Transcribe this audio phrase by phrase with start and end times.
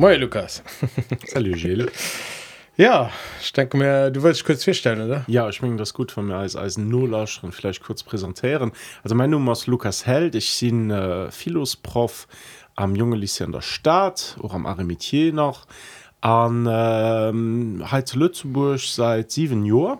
[0.00, 0.62] Moin Lukas.
[1.26, 1.90] Salut Gilles.
[2.78, 5.24] Ja, ich denke mir, du wolltest kurz feststellen, oder?
[5.26, 8.72] Ja, ich meine das gut von mir als, als Nullauscher vielleicht kurz präsentieren.
[9.02, 12.28] Also mein Name ist Lukas Held, ich bin äh, Philosprof
[12.76, 15.66] am Junge Lycée in der Stadt, auch am Aremitier noch.
[16.22, 19.98] An ähm, heute Lützeburg seit sieben Jahren,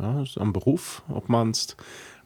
[0.00, 1.76] ja, am Beruf, ob manst.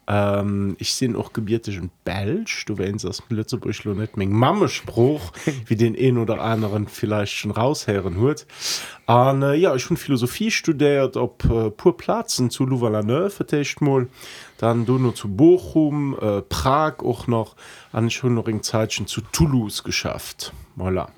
[0.07, 2.65] Ähm, ich bin auch gebürtigen Belsch.
[2.67, 5.33] Du weißt, das Lützeburg noch nicht mein Mammespruch,
[5.67, 8.47] wie den einen oder anderen vielleicht schon raushören hört.
[9.07, 13.45] Und äh, ja, ich habe Philosophie studiert, ob äh, pur Platzen zu Louvain-la-Neuve,
[13.81, 14.09] mal.
[14.59, 17.57] Dann du noch zu Bochum, äh, Prag auch noch.
[18.07, 20.53] Ich habe noch ein Zeitchen zu Toulouse geschafft.
[20.77, 21.09] Voilà.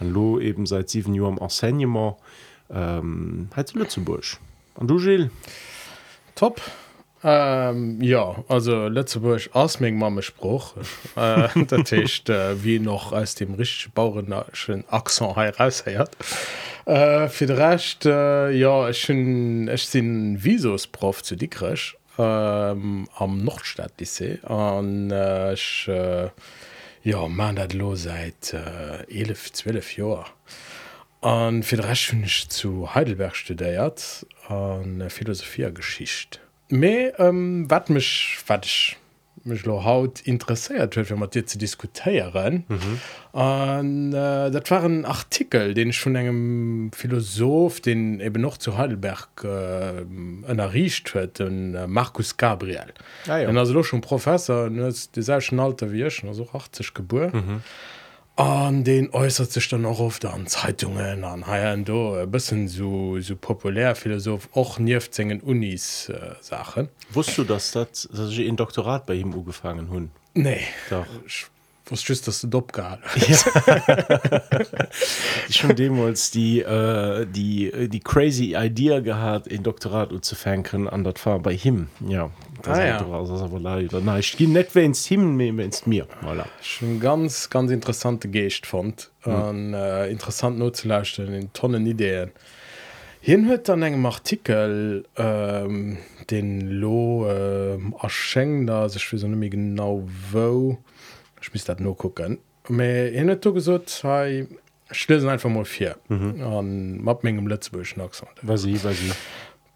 [0.00, 2.16] Und lo eben seit sieben Jahren im Enseignement.
[2.70, 4.24] Ähm, heute Lützeburg.
[4.74, 5.30] Und du, Gilles?
[6.34, 6.60] Top.
[7.24, 10.74] Ähm, ja, also Letzteburg ass még Mammespruch
[11.16, 16.16] äh, Dat heißt, äh, wie noch aus dem rich bauernschen Akzent herausheiert.
[16.84, 23.92] Äh, fir de recht äh, ja ech ech sinn Visosprof zu Dickrech ähm, am Nordstadt
[24.00, 26.30] Lycée an äh, äh,
[27.04, 30.26] ja man dat lo seit äh, 11 12 Joer.
[31.20, 36.40] An fir recht hun ich zu Heidelberg studéiert an äh, Philosophiegeschicht.
[36.68, 38.96] Me ähm, wat mech watch
[39.44, 42.64] mech lo haut interessiert huet, mat Dir ze diskutieren.
[42.68, 43.00] Mhm.
[43.32, 49.28] Und, äh, dat waren Artikel, den ich schon engem Philosoph, den eben noch zu Heidelberg
[49.42, 52.92] ënnerriecht äh, huet den äh, Markus Gabriel.
[53.26, 53.50] Ah, ja.
[53.50, 57.32] Den schon Professor de sechen Alter wiechen as 80 geboren.
[57.32, 57.62] Mhm.
[58.36, 63.36] An den äußert sich dann auch oft an Zeitungen an ha do bisschen so so
[63.36, 66.88] populär Philosoph och niefzingen Unis äh, Sachen.
[67.10, 70.10] Wusst du dass dat dass ich ein Doktorat bei ihm ugefangen hun?
[70.32, 71.04] Nee Doch.
[71.26, 71.46] ich
[71.84, 73.02] wusste dass du dopp gehabt
[75.48, 81.04] Ich schon demals die äh, die die crazy Idee gehabt in Doktorat zu fänken an
[81.04, 84.20] dat war bei him ja das ah, ja.
[84.20, 86.46] gin net wenns him wenns mir voilà.
[86.60, 89.32] schon ganz ganz interessante Geicht fand mhm.
[89.32, 92.32] an äh, interessant not zu lechten in tonnen ideen
[93.24, 100.02] Hin huet an engem Artikel ähm, den Lo äh, erschenng da sech so nimi genau
[100.32, 100.78] wo
[101.40, 102.38] spies dat no gucken.
[102.68, 104.48] Me hin to gesot hey,
[104.90, 106.42] schlesen einfach mal vier mhm.
[106.42, 108.10] an Mappmengegem Lettzebusch nach.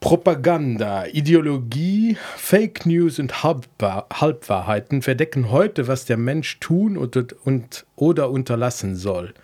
[0.06, 7.84] Propaganda, Ideologie, Fake News und Halbwahr Halbwahrheiten verdecken heute, was der Mensch tun und, und
[7.96, 9.34] oder unterlassen soll.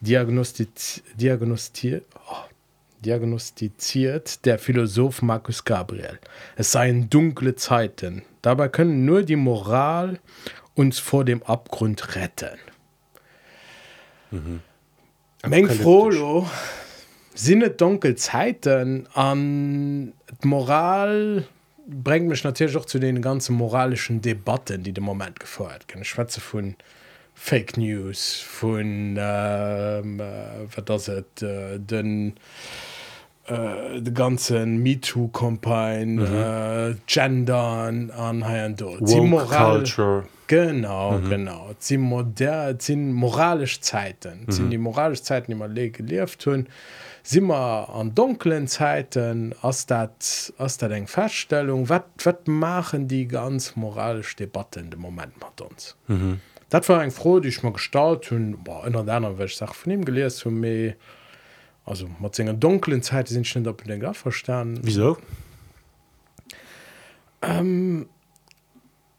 [0.00, 2.36] Diagnostiz oh,
[3.04, 6.20] diagnostiziert der Philosoph Markus Gabriel.
[6.54, 8.22] Es seien dunkle Zeiten.
[8.42, 10.20] Dabei können nur die Moral
[10.76, 12.60] uns vor dem Abgrund retten.
[14.30, 14.60] Mhm.
[15.44, 16.46] Meng Frolo
[17.34, 20.12] sinne dunkel Zeiten an
[20.42, 21.44] Moral
[21.86, 26.04] bringt mich natürlich auch zu den ganzen moralischen Debatten, die dem Moment gefeuert können.
[26.04, 26.76] Schwätze von
[27.34, 30.24] Fake News, von ähm, äh,
[30.74, 32.34] was das ist, äh, den
[33.46, 36.92] äh, de ganzen MeToo-Kampagne, mhm.
[36.92, 39.08] äh, Gendern an hier und dort.
[39.08, 41.30] Die Moral- Culture Genau, mhm.
[41.30, 41.70] genau.
[41.80, 44.44] Es sind, moder sind moralisch Zeiten.
[44.46, 46.66] Es sind die moralisch Zeiten, die man le- gelebt haben.
[47.24, 52.02] Sind wir an dunklen Zeiten, als dat eng Feststellung, was
[52.46, 55.96] machen die ganz moralisch Debatten im Moment mit uns?
[56.08, 56.40] Mhm.
[56.68, 58.86] Das war eng froh, die ich mal gestaltet habe.
[58.86, 60.96] In der anderen welche Sache von ihm gelesen habe, mir
[61.84, 64.80] also mit seiner dunklen Zeit sind ich nicht unbedingt auch verstanden.
[64.82, 65.16] wieso
[67.42, 68.06] Ich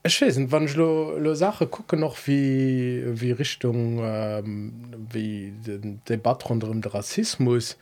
[0.05, 4.73] sind wann lo, lo Sache gucke noch wie wie Richtung ähm,
[5.11, 7.77] wie den Debatte rund um den Rassismus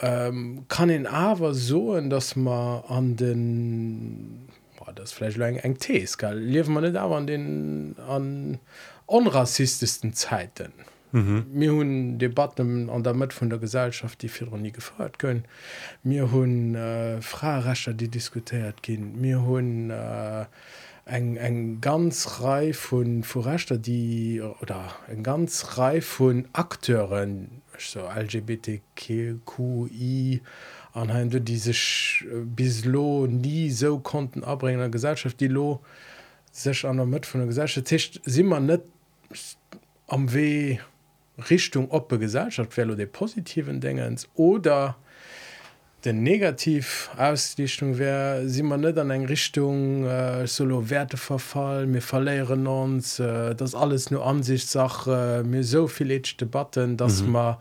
[0.00, 6.16] ähm, kann in aber so dass man an den boah, das vielleicht eng eng Tees
[6.32, 8.58] lief man nicht aber an den an
[9.06, 10.72] unrassistesten Zeiten
[11.12, 11.76] mir mhm.
[11.76, 15.44] hunn Debatten an der Mët vun der Gesellschaft, die fir nie gefeuert können.
[16.02, 20.46] mir hunn äh, Frarechcher, die diskutiert gehen mir hunn äh,
[21.04, 28.00] eng eng ganz Reihe von von Rechter die oder eng ganz Reihe von Akteuren so
[28.08, 29.30] LGBTQI
[30.92, 35.80] anhand die sich äh, bis lo nie so konnten abbringen in der Gesellschaft die lo
[36.52, 37.90] sich an der Mitte von der Gesellschaft.
[37.90, 38.82] Heißt, sind wir nicht
[40.06, 40.78] am weh
[41.50, 44.96] Richtung op Gesellschaft well de positiven Dingens oder
[46.04, 52.02] den negativ ausdichtung wär si man net an eng Richtung äh, solo Werte verfall mir
[52.02, 57.32] verleieren uns äh, das alles nur ansichtssache mir soviel Debatten dass mhm.
[57.32, 57.56] man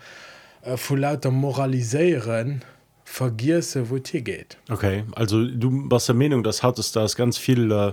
[0.63, 2.63] äh, vu lauter moraliseieren
[3.11, 4.57] vergise wo hier geht.
[4.69, 7.91] Okay, also du warst der Meinung, das hat es da ist ganz viel äh,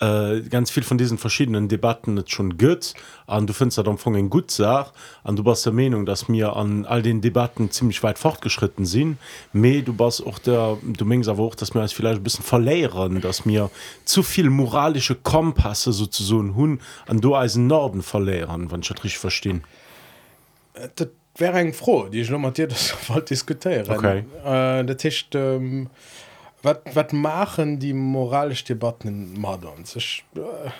[0.00, 2.94] äh, ganz viel von diesen verschiedenen Debatten nicht schon gut
[3.26, 4.92] an du findest dann von en gut Sach
[5.22, 9.18] an du warst der Meinung, dass mir an all den Debatten ziemlich weit fortgeschritten sind.
[9.52, 12.44] Me du warst auch der du mengst aber auch, dass mir das vielleicht ein bisschen
[12.44, 13.70] verlehren, dass mir
[14.04, 19.18] zu viel moralische Kompasse sozusagen hun an du als Norden verlehren, wenn ich das richtig
[19.18, 19.62] verstehen.
[20.94, 22.74] dat wäre eng froh die ich notiert
[23.30, 24.24] diskutieren okay.
[24.44, 25.88] äh, der Tisch ähm,
[26.62, 30.70] wat, wat machen die moralisch Debatten Madern ich, äh,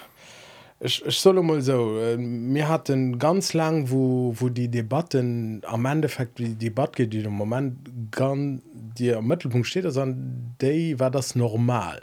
[0.79, 5.85] ich, ich soll mal so äh, mir hatten ganz lang wo wo die Debatten am
[5.85, 7.77] Endeffekt wie die Debatte die im Moment
[8.11, 8.63] ganz
[8.97, 12.03] dir am Mittelpunkt steht an day war das normal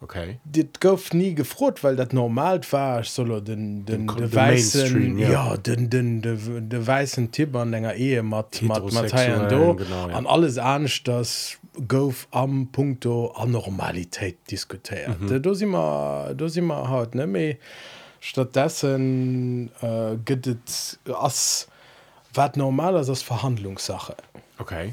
[0.00, 5.18] okay dit gouf nie gefrot weil dat normal war solo den den, den de weißen
[5.18, 5.30] ja.
[5.30, 8.82] ja den den de, de weißen tipp an ennger ehe mat mat
[9.50, 10.14] do genau, ja.
[10.14, 11.58] an alles ernst das
[11.88, 15.42] gouf am punkto an normalität diskutiert mhm.
[15.42, 17.58] do immer do immer haut ne méi
[18.20, 21.68] stattdessen äh, gëtt ass
[22.34, 24.16] wat normal as as verhandlungssache
[24.58, 24.92] okay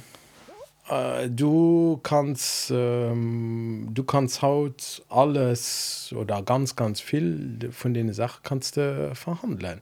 [0.89, 8.41] Äh, du kannst ähm, du kannst haut alles oder ganz ganz viel von den Sachen
[8.43, 9.81] kannst du verhandeln.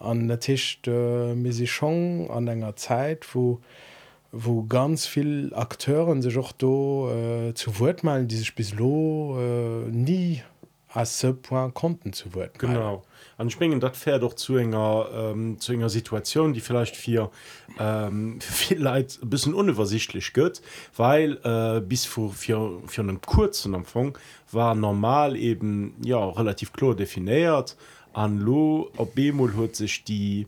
[0.00, 3.60] An der Tisch äh, schon an einer Zeit wo
[4.32, 9.38] wo ganz viel Akteuren sich auch do äh, zu Wort malen die sich bis lo
[9.38, 10.42] äh, nie
[10.94, 12.50] als ce point konnten zu malen.
[12.58, 13.02] Genau.
[13.36, 17.30] An springen dat fair doch zu enger ähm, zu enger Situation, die vielleicht für
[17.80, 20.62] ähm, viel Leid ein bisschen unübersichtlich gött,
[20.96, 24.16] weil äh, bis vor für, für einen kurzen Anfang
[24.52, 27.76] war normal eben ja relativ klar definiert
[28.12, 30.46] an lo op Bemol hört sich die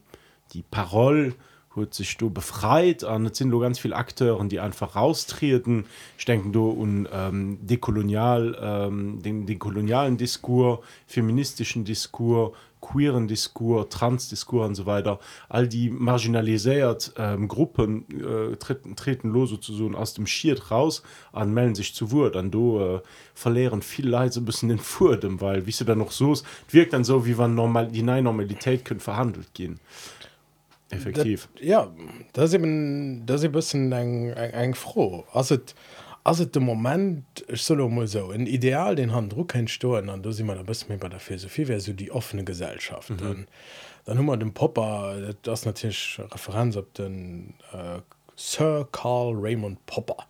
[0.52, 1.34] die Parole
[1.76, 3.05] huet sich du befreit.
[3.05, 5.84] An es sind nur ganz viele Akteuren die einfach raustreten.
[6.19, 13.88] Ich denke du un ähm, dekolonial ähm, den, den kolonialen Diskur feministischen Diskur queeren Diskur
[13.88, 15.19] Transdiskur und so weiter.
[15.49, 21.02] All die marginalisiert ähm, Gruppen äh, treten, treten los sozusagen aus dem Schiert raus
[21.32, 23.00] an melden sich zu Wort an du äh,
[23.34, 27.05] verlehren viel ein bisschen den Furdem weil wie du dann noch so ist wirkt dann
[27.05, 29.81] so wie wann normal die neue Normalität können verhandelt gehen
[30.90, 31.48] effektiv.
[31.54, 31.92] Dat, ja
[32.32, 35.24] das eben das bisschen eng eng eng froh.
[35.32, 35.58] Also
[36.24, 38.30] also de moment ich solo muss so.
[38.30, 41.08] Ein ideal den hand druck kein entstohlen an du sieht man da bist mir bei
[41.08, 43.10] der philosophie wäre so die offene gesellschaft.
[43.10, 43.18] Mhm.
[43.18, 43.46] dann
[44.04, 48.00] dann hummer den popper das natürlich referenz op den äh,
[48.36, 50.26] sir carl raymond popper.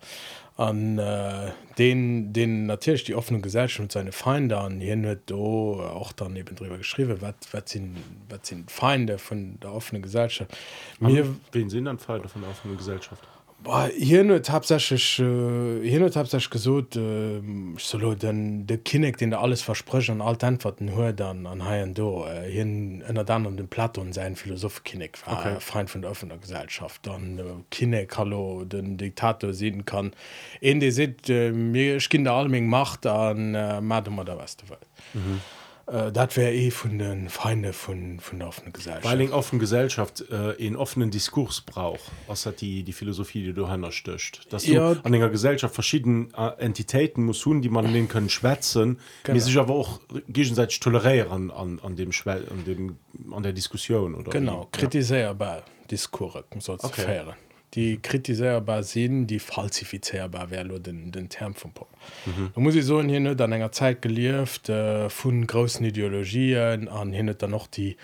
[0.57, 5.79] An äh, den den natürlich die offene Gesellschaft und seine Feinde an hier wird do
[5.81, 7.95] auch dann eben drüber geschrieben was was sind
[8.27, 10.51] was sind Feinde von der offenen Gesellschaft
[10.99, 13.23] mir Mir, wen sind dann Feinde von der offenen Gesellschaft?
[13.67, 17.41] Boah, hier nur tatsächlich äh, hier nur tatsächlich gesucht äh,
[17.77, 21.85] solo den der Kinnek den der alles versprechen und alt antworten hör dann an Hai
[21.87, 25.49] do äh, hin einer dann um den Platon sein Philosoph Kinnek war Okay.
[25.49, 25.59] okay.
[25.59, 30.13] Feind von der offener Gesellschaft dann äh, Kinnek hallo den Diktator sehen kann
[30.61, 34.89] in die sieht äh, mir Kinder allming macht an äh, Madame oder was du willst
[35.13, 35.41] mhm.
[35.87, 39.59] Äh, das wäre eh von den Feinde von von der offenen Gesellschaft Weil in offenen
[39.59, 44.51] Gesellschaft äh, einen offenen Diskurs braucht, hat die, die Philosophie, die du hinter stöcht.
[44.51, 44.93] Dass Ja.
[44.93, 48.99] du an einer Gesellschaft verschiedene äh, Entitäten muss hun, die man an denen können schwätzen,
[49.23, 49.33] genau.
[49.33, 52.97] die sich aber auch gegenseitig tolerieren an, an, dem, Schwä an, dem,
[53.31, 54.15] an der Diskussion.
[54.15, 54.79] Oder Genau, wie?
[54.79, 56.85] kritisierbar Diskurre so Okay.
[57.01, 57.33] okay.
[57.77, 61.87] Die kritisierbar sind, die falsifizierbar wäre den, den Term vom Pop.
[62.25, 62.49] Mhm.
[62.55, 67.33] Da muss ich so nicht an einer Zeit gelieft äh, von großen Ideologien an hin
[67.37, 67.95] dann noch die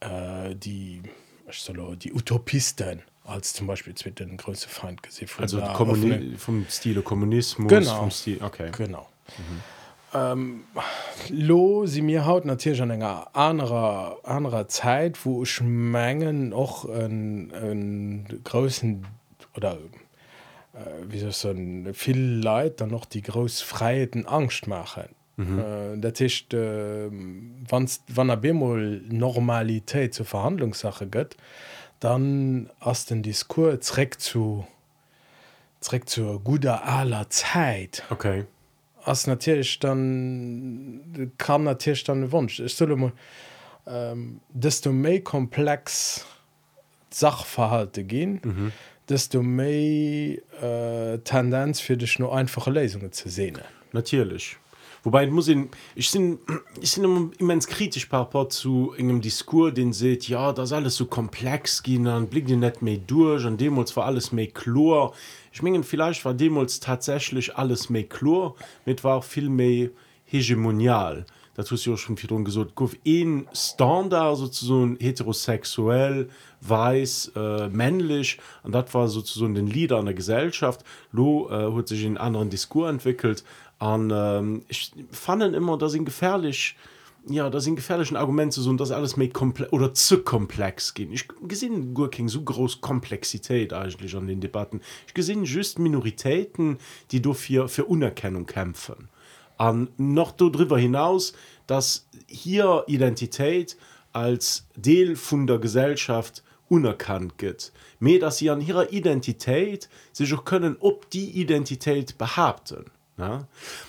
[0.00, 1.02] äh, die
[1.50, 6.38] ich soll, die Utopisten als zum Beispiel mit den größten Feind gesehen von Also offenen-
[6.38, 7.68] vom Stile Kommunismus.
[7.68, 7.96] Genau.
[8.00, 8.70] Vom Stil, okay.
[8.76, 9.06] Genau.
[9.36, 9.60] Mhm.
[10.14, 10.60] Ähm,
[11.28, 17.50] lo sie mir haut natürlich an enger anderer anderer Zeit wo ich mengen auch en,
[17.50, 19.04] en großen
[19.58, 19.76] oder
[20.72, 25.58] äh, wie sagen, viel Leid dann noch die Großfreiheiten Angst machen mhm.
[25.58, 31.36] äh, der Tisch äh, wann er Bemol Normalität zur Verhandlungssache gött
[32.00, 34.66] dann aus den Diskurs zurück zu
[35.80, 38.44] zurück zur guter aller Zeit Okay.
[39.04, 43.12] ass natürlich dann kann natürlich dann ein Wunsch ich soll mal
[43.86, 46.24] ähm, desto méi komplex
[47.10, 48.72] Sachverhalte gehen mhm.
[49.08, 53.58] Desto méi äh, Tendenz für dich nur einfache Lesungen zu sehen.
[53.92, 54.58] Natürlich.
[55.02, 55.58] wobei muss ich
[55.94, 56.40] ich sind
[56.80, 61.06] ich sind immens kritisch par rapport zu engem Diskur den seht ja das alles so
[61.06, 65.14] komplex dann blick die net mehr durch und demos war alles mehr chlor
[65.52, 69.90] ich mengen vielleicht war demos tatsächlich alles mehr chlor mit war viel mehr
[70.24, 71.24] hegemonial
[71.58, 72.74] dazu ja schon viel gesucht.
[72.76, 76.28] Gouf een standard sozusagen heterosexuell
[76.60, 78.38] weiß äh, männlich.
[78.62, 80.84] Und das war sozusagen den Lieder an der Gesellschaft.
[81.10, 83.44] Lo äh, hat sich in anderen Diskur entwickelt.
[83.80, 86.76] An ähm, ich fanden immer da sind gefährlich
[87.28, 91.12] ja da sind gefährlichen Argumente so das alles mit komplex oder zu komplex gehen.
[91.12, 94.80] Ich gesehen Gurking so groß Komplexität eigentlich an den Debatten.
[95.08, 96.78] Ich gesehen just Minoritäten
[97.10, 99.08] die dafür für Unerkennung kämpfen
[99.58, 101.34] an noch darüber hinaus
[101.66, 103.76] dass hier Identität
[104.12, 110.44] als Deel von der Gesellschaft unerkannt geht mehr dass sie an ihrer Identität sich auch
[110.44, 112.86] können ob die Identität behaupten
[113.18, 113.48] ja?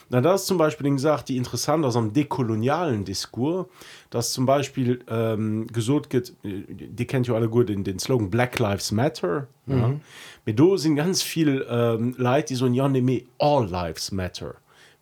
[0.09, 3.69] Na, das ist zum Beispiel gesagt die interessant aus am dekolonialen Diskur
[4.09, 8.57] dass zum Beispiel ähm, gesucht geht die kennt ihr alle gut in den Slogan Black
[8.59, 9.77] Lives Matter mhm.
[9.77, 9.93] ja?
[10.45, 12.91] mit do sind ganz viel ähm, Leid die so ja
[13.37, 14.55] all lives matter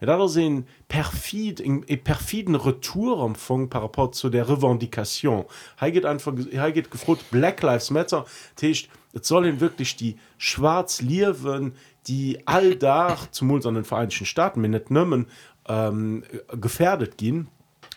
[0.05, 5.45] da sehen perfid e perfiden Retour am Fong par rapport zu der Revendikation
[5.91, 6.33] geht einfach
[6.91, 8.25] gefrot Black Lives Matter.
[8.55, 8.89] Tischcht
[9.21, 11.73] sollen wirklich die schwarz liewen
[12.07, 15.25] die all da zum an den Vereinigten Staaten mit net nëmmen
[15.67, 16.23] ähm,
[16.53, 17.49] gefährdet gehen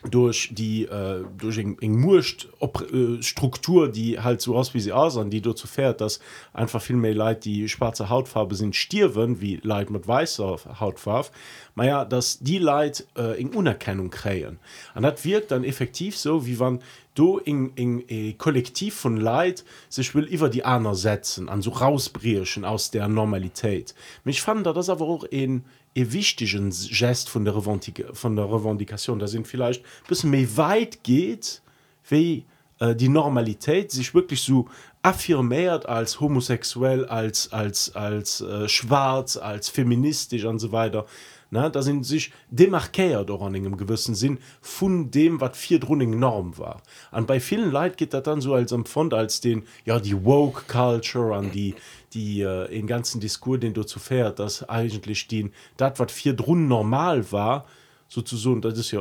[0.09, 5.43] durch die äh, durch eng murcht äh, die halt so aus wie sie aus die
[5.43, 6.21] dazu fährt dass
[6.55, 11.29] einfach viel mehr Leid die schwarze Hautfarbe sind stirven wie Leid mit weißer Hautfarbe.
[11.75, 14.59] Naja dass die Leid äh, in Unerkennung krähen
[14.95, 16.81] und das wirkt dann effektiv so wie wann
[17.15, 21.71] du in, in, in Kollektiv von Leid sich will über die anderen setzen an so
[21.71, 23.95] rausbrierschen aus der Normalität.
[24.25, 28.47] Mich fand da das aber auch in e wichtigen Gest von der Revendik von der
[28.47, 31.63] Revendikation da sind vielleicht bis méi weit geht
[32.09, 32.45] wie
[32.79, 34.69] äh, die Normalität sich wirklich so
[35.03, 41.07] affirmiert als homosexuell als als als äh, schwarz als feministisch und so weiter
[41.53, 46.17] na, da sind sich demarkéiert doch an engem gewissen Sinn von dem wat vier running
[46.17, 46.81] Norm war.
[47.11, 50.63] An bei vielen Leid geht dat dann so als empfund als den ja die woke
[50.69, 51.75] culture an die
[52.15, 56.39] die äh, den ganzen Diskur den du zu fährt dass eigentlich den dat wat vier
[56.39, 57.67] run normal war
[58.11, 59.01] sozusagen das ist ja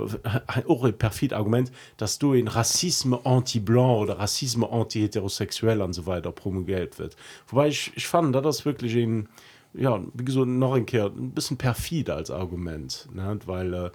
[0.67, 6.31] auch ein perfid Argument dass du in Rassisme anti-blanc oder Rassisme anti-heterosexuell und so weiter
[6.31, 7.15] promulgiert wird.
[7.47, 9.27] Wobei ich, ich fand da das wirklich in
[9.73, 13.39] ja wie gesagt, noch einkehr ein bisschen perfid als Argument ne?
[13.45, 13.91] weil äh,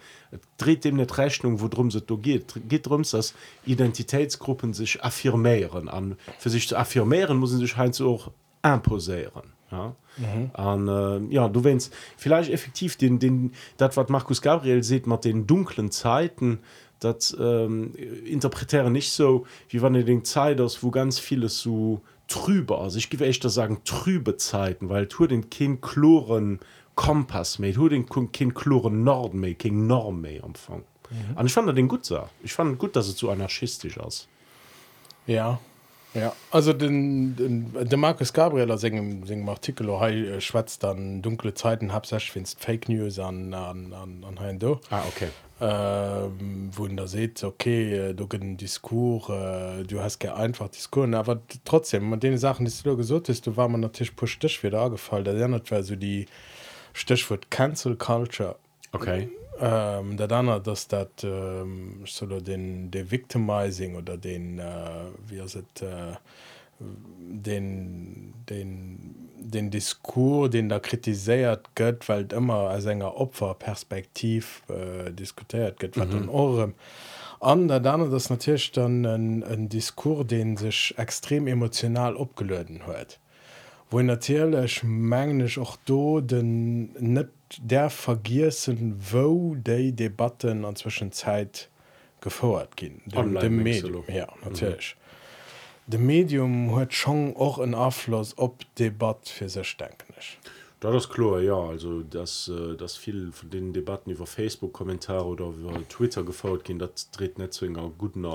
[0.56, 2.61] dreht dem eine Rechnung worum es da geht.
[2.68, 3.35] Geht darum dass
[3.66, 5.88] Identitätsgruppen sich affirmieren.
[5.88, 8.30] An für sich zu affirmieren müssen sich halt auch
[8.64, 9.94] imposieren ja.
[10.16, 10.50] Mhm.
[10.52, 15.21] an äh, ja du wennst vielleicht effektiv den den das was Markus Gabriel sieht man
[15.21, 16.61] den dunklen Zeiten
[17.00, 17.92] das ähm,
[18.25, 22.99] interpretieren nicht so wie wann ihr den Zeit aus wo ganz vieles so trüber also
[22.99, 26.61] ich gebe echt sagen trübe Zeiten weil tu den Kind chloren
[26.94, 31.47] Kompass mit hu den Kind chloren Nordmaking Norm empfang mhm.
[31.47, 34.28] ich fand den gut sah ich fand gut dass es so anarchistisch aus
[35.26, 35.59] ja
[36.14, 36.33] ja.
[36.50, 41.54] Also den, den der Markus Gabrieler singem sing Artikel oh, hey, äh, schwätzt dann dunkle
[41.54, 44.80] Zeiten hab findst Fake News an an, an, an do.
[44.90, 45.28] Ah, okay.
[45.61, 51.12] Ähm, wo da seht okay äh, du den Diskur äh, du hast ge einfach Diskur
[51.14, 54.62] aber trotzdem man den Sachen die du gesucht ist du war man natürlich pu Stich
[54.62, 55.25] wieder angefallen.
[55.25, 56.26] Der erinnert so die
[56.92, 58.56] Stichwort cancel culture
[58.92, 59.28] okay
[59.61, 64.64] Ähm, der dann dass dat ähm, solo den de victimizing oder den äh,
[65.28, 66.16] wie se äh,
[66.80, 75.78] den den den diskur den da kritiséiert gött weil immer als enger opferperspektiv äh, diskutiert
[75.78, 76.28] gött mhm.
[76.28, 76.75] eurem
[77.38, 83.20] an der dann das natürlich dann ein ein diskur den sich extrem emotional opgelöden hört
[83.88, 91.70] wo natürlich mengglisch auch do den nippen der vergissen wo de Debatten an zwischenzeit
[92.20, 94.96] gefordert gehen dem, dem Medium ja natürlich.
[95.87, 95.90] Mhm.
[95.92, 100.38] de Medium hat schon auch einen Abfluss ob Debatte für sich denken ist
[100.84, 105.25] da das klar ja also dass äh, das viel von den Debatten über Facebook Kommentare
[105.25, 108.26] oder über Twitter gefolgt gehen das dreht nicht zu einer guten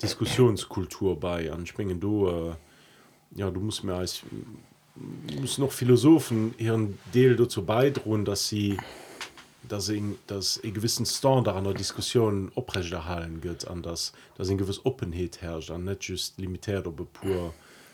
[0.00, 1.50] Diskussionskultur bei.
[1.50, 2.54] Anspringen du äh,
[3.34, 4.22] ja du musst mir als
[5.40, 8.76] muss noch Philosophen ihren Deal dazu beidrohen, dass sie
[9.68, 14.58] dass in das e gewissen Standard an der Diskussion oprechterhalen geht an das dass in
[14.58, 17.52] gewiss Openheit herrscht an net just limitiert op pur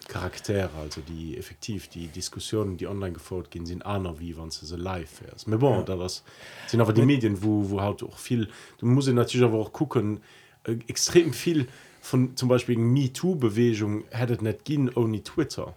[0.09, 4.77] Charaktere also die effektiv die Diskussionen die online gefordert gehen sind anders wie wann sie
[4.77, 5.97] live ist Mais bon, ja.
[5.97, 6.23] das
[6.67, 10.21] sind aber die Medien wo wo halt auch viel du musst natürlich aber auch gucken
[10.65, 11.69] äh, extrem viel
[12.01, 15.75] von zum Beispiel MeToo Bewegung hättet nicht gehen ohne Twitter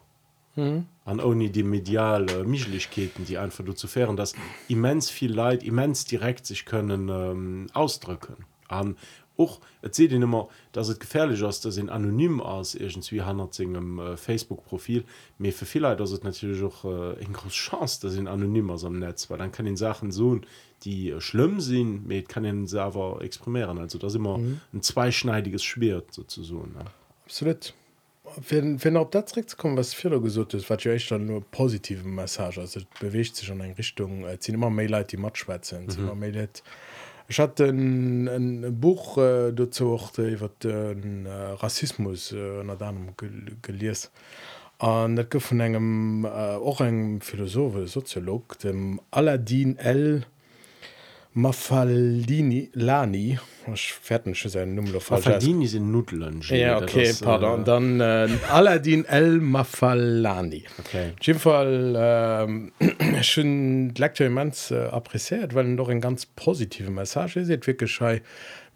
[0.56, 0.86] mhm.
[1.06, 4.34] an ohne die mediale Mischlichkeiten die einfach dazu fähren dass
[4.68, 8.96] immens viel Leid immens direkt sich können ähm, ausdrücken an
[9.38, 9.60] och
[9.92, 14.18] se den immer dass het gefährlich ist dass sind anonym aus irgendwie handelt im äh,
[14.18, 15.04] Facebook Profil
[15.38, 19.00] mir für viele das natürlich auch äh, en groß chance dass sind anonym aus am
[19.00, 20.40] Netz weil dann kann den Sachen so
[20.84, 24.62] die äh, schlimm sind mit kann den Server exprimieren also das immer mhm.
[24.74, 26.86] ein zweischneidiges Schwert sozusagen ne?
[27.26, 27.74] absolut
[28.50, 32.60] wenn, wenn op dat kommen was viel gesucht ist wat echt dann nur positive Message
[32.60, 36.48] also bewegt sich schon in Richtung äh, immer Mail die Matschwätzen mhm.
[37.28, 43.16] Ich hatte ein, ein Buch äh, dazu iwwer den äh, Rassismus äh, dann
[43.64, 44.10] gelesen.
[44.78, 50.26] an net gouf engem äh, och eng Philosophe Soziolog dem Aladdin L.
[51.38, 53.38] Mafaldini Lani.
[53.68, 57.62] Mafaldini sind Nudeln ja, okay, das, pardon.
[57.62, 57.64] Äh...
[57.66, 61.34] dann äh, Aladdin El Mafalani okay.
[61.34, 68.00] Fall äh, schon Lektorments äh, appreiert weil doch ein ganz positive Message se wirklich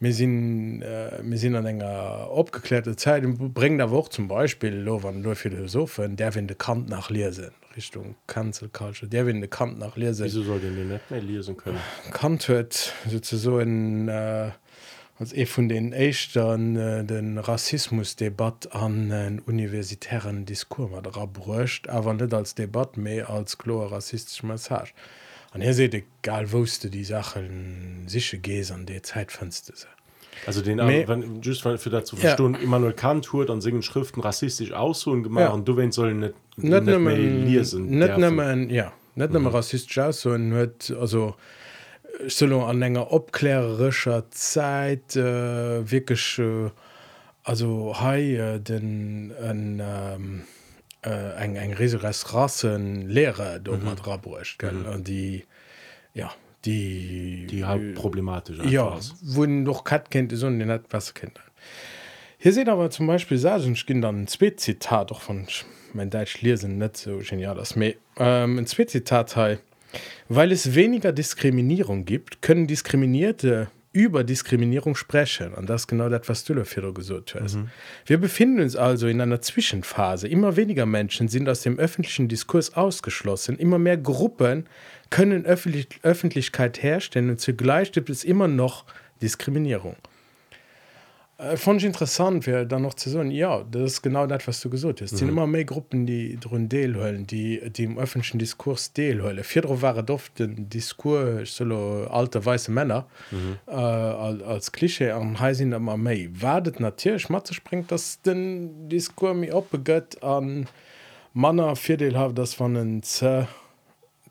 [0.00, 3.22] mir sind äh, mir sind an enger abgeklärte Zeit.
[3.54, 7.52] Bringen da wo zum Beispiel lo wann nur Philosophen der wenn de Kant nach lesen
[7.80, 9.08] Richtung Cancel Culture.
[9.08, 11.78] Der wenn de Kant nach lesen wieso soll den nicht mehr lesen können?
[12.12, 14.50] Kant hört so ein äh,
[15.18, 20.88] als e von den Echtern äh, den Rassismusdebat an den universitären Diskur
[21.26, 24.92] brucht aber nicht als Debatte mehr als chlor rassistisch Message.
[25.52, 29.74] An hier seht egal wusste die Sachen sich gehen an der Zeitfenster.
[29.74, 29.99] sind
[30.46, 32.34] also den Me wenn, just für dazu ja.
[32.34, 35.50] Immanuel Kant tut an singen Schriften rassistisch aus und gemacht ja.
[35.50, 39.46] und du wenn soll nicht, nicht, nicht, nicht nehmen, ja nicht mhm.
[39.46, 41.34] rassistisch aus und hört also
[42.26, 46.70] solo an enger opklärerischer Zeit äh, wirklich äh,
[47.42, 50.42] also hai äh, den ein, ähm,
[51.02, 53.88] äh, eng eng riesiges rassen lehre do mhm.
[53.88, 55.04] rabrucht mhm.
[55.04, 55.44] die
[56.14, 56.30] ja
[56.64, 61.40] die die halt problematisch ja wo doch kat kennt so den net was kennt
[62.38, 65.46] hier seht aber zum beispiel sagenkind an zwe zitat doch von
[65.94, 69.36] mein deusch lesen net so genial das me ähm, ein zwe zitat
[70.28, 76.44] weil es weniger diskriminierung gibt können diskriminierte über Diskriminierung sprechen und das genau das was
[76.44, 77.56] du dafür gesucht hast.
[77.56, 77.70] Mhm.
[78.06, 80.28] Wir befinden uns also in einer Zwischenphase.
[80.28, 83.58] Immer weniger Menschen sind aus dem öffentlichen Diskurs ausgeschlossen.
[83.58, 84.66] Immer mehr Gruppen
[85.10, 88.84] können Öffentlich Öffentlichkeit herstellen und zugleich gibt es immer noch
[89.20, 89.96] Diskriminierung.
[91.40, 94.60] Äh, fand ich interessant wäre dann noch zu sagen ja das ist genau das was
[94.60, 95.16] du gesagt hast mhm.
[95.16, 100.04] sind immer mehr Gruppen die drin höllen die die im öffentlichen Diskurs hölle vier waren
[100.04, 103.56] doch den Diskurs solo alte weiße Männer mhm.
[103.66, 109.36] äh, als, als Klischee am heißen immer mehr wartet natürlich Matze springt das den Diskurs
[109.36, 110.66] mir abgött an
[111.32, 113.46] Manner vierdeel haben das von den zu,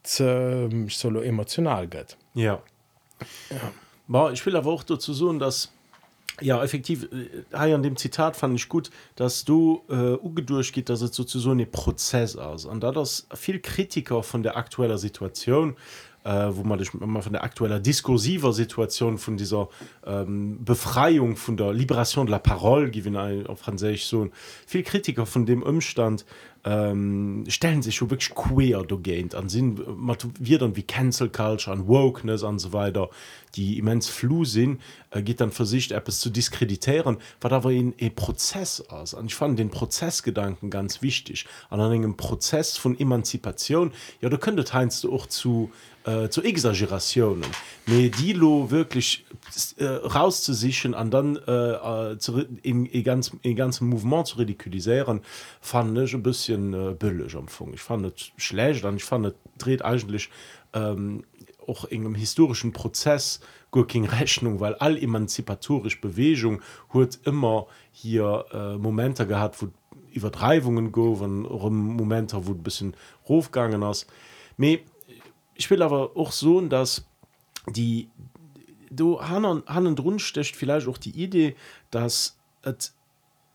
[0.04, 2.18] solo emotional geht.
[2.34, 2.62] Ja,
[3.50, 4.32] ja.
[4.32, 5.72] ich will aber auch dazu sagen dass
[6.42, 11.02] ja effektiv äh, an dem Zitat fand ich gut dass du äh, ugedurch geht dass
[11.02, 15.76] es so so ein Prozess aus und da das viel Kritiker von der aktueller Situation
[16.24, 19.70] äh, wo man immer von der aktueller diskursiver Situation von dieser
[20.06, 23.16] ähm, Befreiung von der Liberation de la parole gewinn
[23.48, 24.30] auf Französisch so
[24.68, 26.26] viel Kritiker von dem Umstand
[26.66, 29.80] ähm, stellen sich schon wirklich queer dogent an sind
[30.40, 33.10] wir dann wie cancel culture an wokeness und so weiter
[33.56, 37.94] die immens flu sind äh, geht dann versicht App es zu diskreditieren war aber in
[37.98, 41.46] e Prozess aus und ich fand den Prozessgedanken ganz wichtig.
[41.70, 45.72] An einem Prozess von Emanzipation ja du könntet heinst du auch zu
[46.10, 47.46] äh, zu Exagerationen
[47.86, 49.26] Medilo wirklich
[49.78, 55.22] äh, rauszusichen an dann äh, äh zu, in, in ganz in ganzen Moment zu ridikulisieren
[55.62, 60.30] fand ich ein bisschen äh, billig empfang ich fand schlecht dann ich fand dreht eigentlich
[60.74, 61.24] ähm,
[61.68, 63.40] auch in einem historischen Prozess
[63.72, 69.68] Gurking Rechnung weil all emanzipatorisch Bewegung hört immer hier äh, Momente gehabt wo
[70.12, 71.16] Übertreibungen go
[71.70, 72.96] Momente wo ein bisschen
[73.28, 74.08] Rufgangen hast
[75.60, 77.06] ich will aber auch so dass
[77.68, 78.10] die
[78.90, 81.56] du han hannen runstecht vielleicht auch die idee
[81.92, 82.94] dass et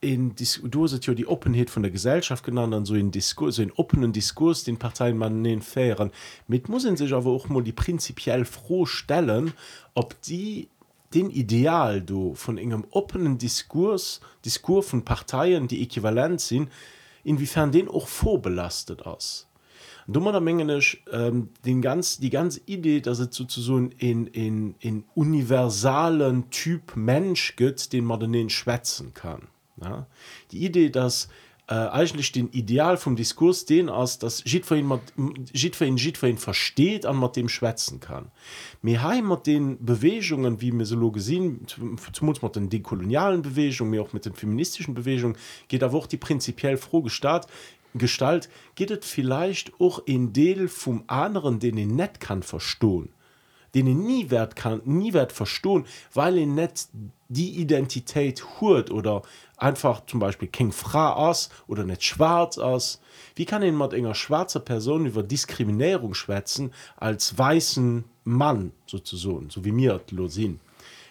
[0.01, 3.73] in du ja die openheit von der gesellschaft genannt an so in diskurs so in
[3.73, 6.11] openen diskurs den parteien man den fairen.
[6.47, 9.55] Mit muss sich aber auch mal die prinzipiell froh stellen
[9.95, 10.69] ob die
[11.15, 16.71] den ideal du von engem openen diskurs diskur von parteien die äquivalent sind
[17.25, 19.49] inwiefern den auch vorbelastet ist
[20.07, 25.05] dummer der mengenisch ähm, den ganz die ganze idee dass es sozusagen in in in
[25.15, 29.49] universalen typ mensch gibt den man den schwätzen kann
[29.81, 30.07] ja?
[30.53, 31.29] die idee dass
[31.67, 34.87] äh, eigentlich den ideal vom diskurs den aus das sieht für ihn
[35.87, 38.31] ihn für ihn versteht an man dem schwätzen kann
[38.83, 41.97] mir heimat den bewegungen wie mesolo gesehen zum
[42.43, 45.37] man den dekolonialen bewegungen auch mit den feministischen bewegungen
[45.69, 47.51] geht aber auch die prinzipiell froh gestartet
[47.95, 53.11] Gestalt geht es vielleicht auch in Deel vom anderen den ihn net kann verstohlen.
[53.75, 56.89] Den ihn nie wert kann nie wert verstohlen weil ihn net
[57.29, 59.23] die Identität hurt oder
[59.57, 63.01] einfach zum Beispiel King Fra aus oder nicht schwarz aus.
[63.35, 69.65] Wie kann ihn mal enger schwarzer Person über Diskriminierung schwätzen als weißen Mann sozusagen so
[69.65, 70.61] wie mir losin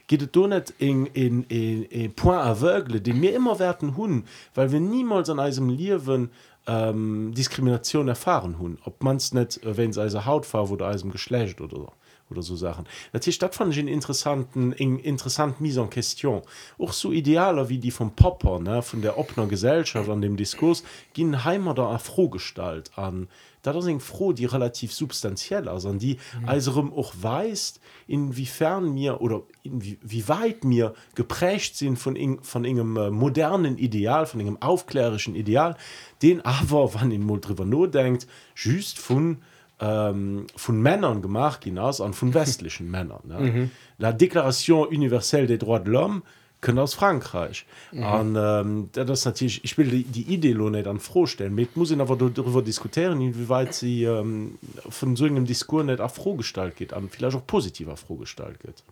[0.07, 4.25] geht es doch nicht in, in, in, in point aveugle den mir immer werden hun
[4.53, 6.31] weil wir niemals an einem Liwen
[6.67, 8.79] ähm, Diskrimination erfahren hun.
[8.85, 11.89] Ob man es nicht äh, wenn es also Hautfarbe oder als Geschlecht oder so
[12.33, 12.85] oder so Sachen.
[13.13, 16.41] Natürlich statt fand ich interessanten in interessant mise en question.
[16.77, 20.83] Auch so idealer wie die vom Popper ne von der Opner Gesellschaft an dem Diskurs
[21.13, 23.27] ging Heimer der Afrogestalt an.
[23.61, 26.49] Da sind froh die relativ substanziell also an die mhm.
[26.49, 32.65] also auch weist inwiefern mir oder inwie, wie weit mir geprägt sind von in, von
[32.65, 35.77] engem äh, modernen Ideal von engem aufklärischen Ideal
[36.21, 39.37] den aber wann in drüber nur denkt just von
[39.79, 43.39] ähm, von Männern gemacht hinaus an von westlichen Männern ne?
[43.39, 43.71] mhm.
[43.97, 46.21] la Deklaration universelle des droits de l'homme
[46.61, 48.03] können aus Frankreich mhm.
[48.03, 52.15] und, ähm, das natürlich ich will die, die Idee nicht dann vorstellen mit muss aber
[52.15, 54.57] darüber diskutieren inwieweit sie ähm,
[54.89, 58.83] von so einem Diskurs nicht auch frohgestalt geht an vielleicht auch positiver frohgestalt geht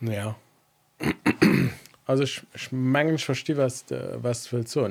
[0.00, 0.36] ja
[2.06, 3.86] also ich, ich mengen ich verstehe was
[4.22, 4.88] was will so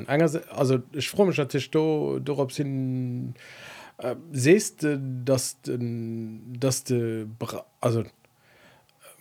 [0.50, 3.36] also ich freue mich natürlich darauf sind
[3.98, 4.86] äh, sest
[5.26, 7.26] dass dass de
[7.82, 8.04] also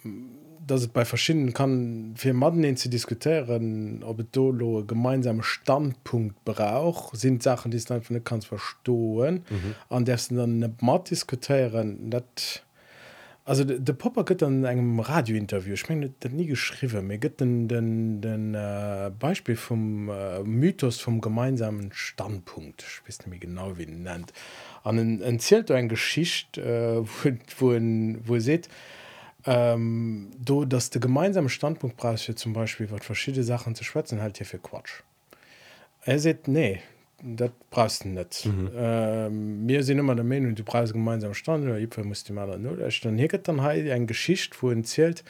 [0.05, 0.31] ähm,
[0.67, 7.17] dass es bei verschiedenen kann für Mann zu diskutieren ob es dolo gemeinsame Standpunkt braucht
[7.17, 9.75] sind Sachen die es einfach nicht kannst verstohlen mhm.
[9.89, 12.66] an dessen dann matt diskutieren dat
[13.47, 17.41] also de, de Popper gött an engem Radiointerview ich mein, dat nie geschrieben mir gibt
[17.41, 22.83] den den, den äh, Beispiel vom äh, Mythos vom gemeinsamen Standpunkt.
[22.83, 24.33] Ich weiß mir genau wie nennt.
[24.83, 27.79] An erzählt ein Geschicht äh, wo, wo,
[28.27, 28.69] wo, seht
[29.45, 34.39] ähm, do dass der gemeinsame Standpunktpreis für zum Beispiel wird verschiedene Sachen zu schwätzen halt
[34.39, 35.03] hier für Quatsch.
[36.03, 36.81] Er sieht nee
[37.35, 38.71] dat brauchst net mhm.
[38.77, 41.67] ähm, mir sind immer der Meinung du preis gemeinsam stand
[42.05, 45.25] muss die mal null dann hier dann halt ein Geschicht wo erzählt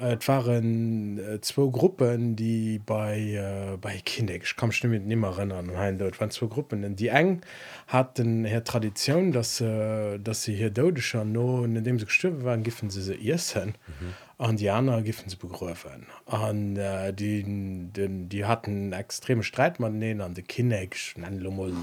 [0.00, 5.98] äh, waren äh, zwei Gruppen die bei äh, bei Kinder ich kann stimmt nimmer erinnern
[5.98, 6.96] dort waren zwei Gruppen.
[6.96, 7.42] Die eng
[7.86, 12.62] hatten her Tradition dass äh, dass sie hier deutscher no in dem sie gestimmt waren
[12.62, 14.14] giffen sie sie ihr mhm.
[14.38, 20.34] an die anderen giffen sie begriffen an äh, die den die hatten extreme Streitmann an
[20.34, 20.80] die Kinder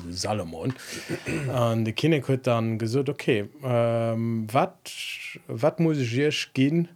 [0.10, 0.74] Salomon.
[1.54, 4.92] An die Kinder dann gesagt okay ähm, wat
[5.48, 6.90] wat muss ich hier gehen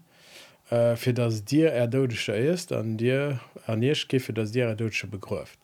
[0.71, 5.60] äh, fir dats Dir erdeudscher ist an Dir an Ierkefe dats Dir erdeutsche begräft.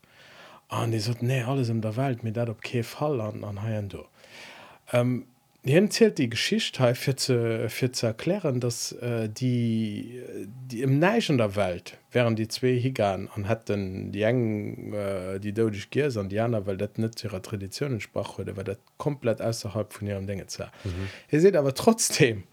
[0.69, 3.63] An die sagt nee alles in der Welt mit dat op ke fall an an
[3.63, 4.05] ha do.
[4.93, 5.25] Ähm,
[5.67, 10.21] Hier zählt die Geschichte für zu, für zu erklären, dass äh, die,
[10.71, 15.51] die im Neigen der Welt wären die zwei Higan und hätten die engen äh, die
[15.51, 18.77] deutsch Giers und die anderen, weil das nicht zu ihrer Tradition entsprach wurde, weil das
[18.97, 20.63] komplett außerhalb von ihrem Dinge zu.
[20.63, 21.09] Mhm.
[21.31, 22.43] Ihr seht aber trotzdem,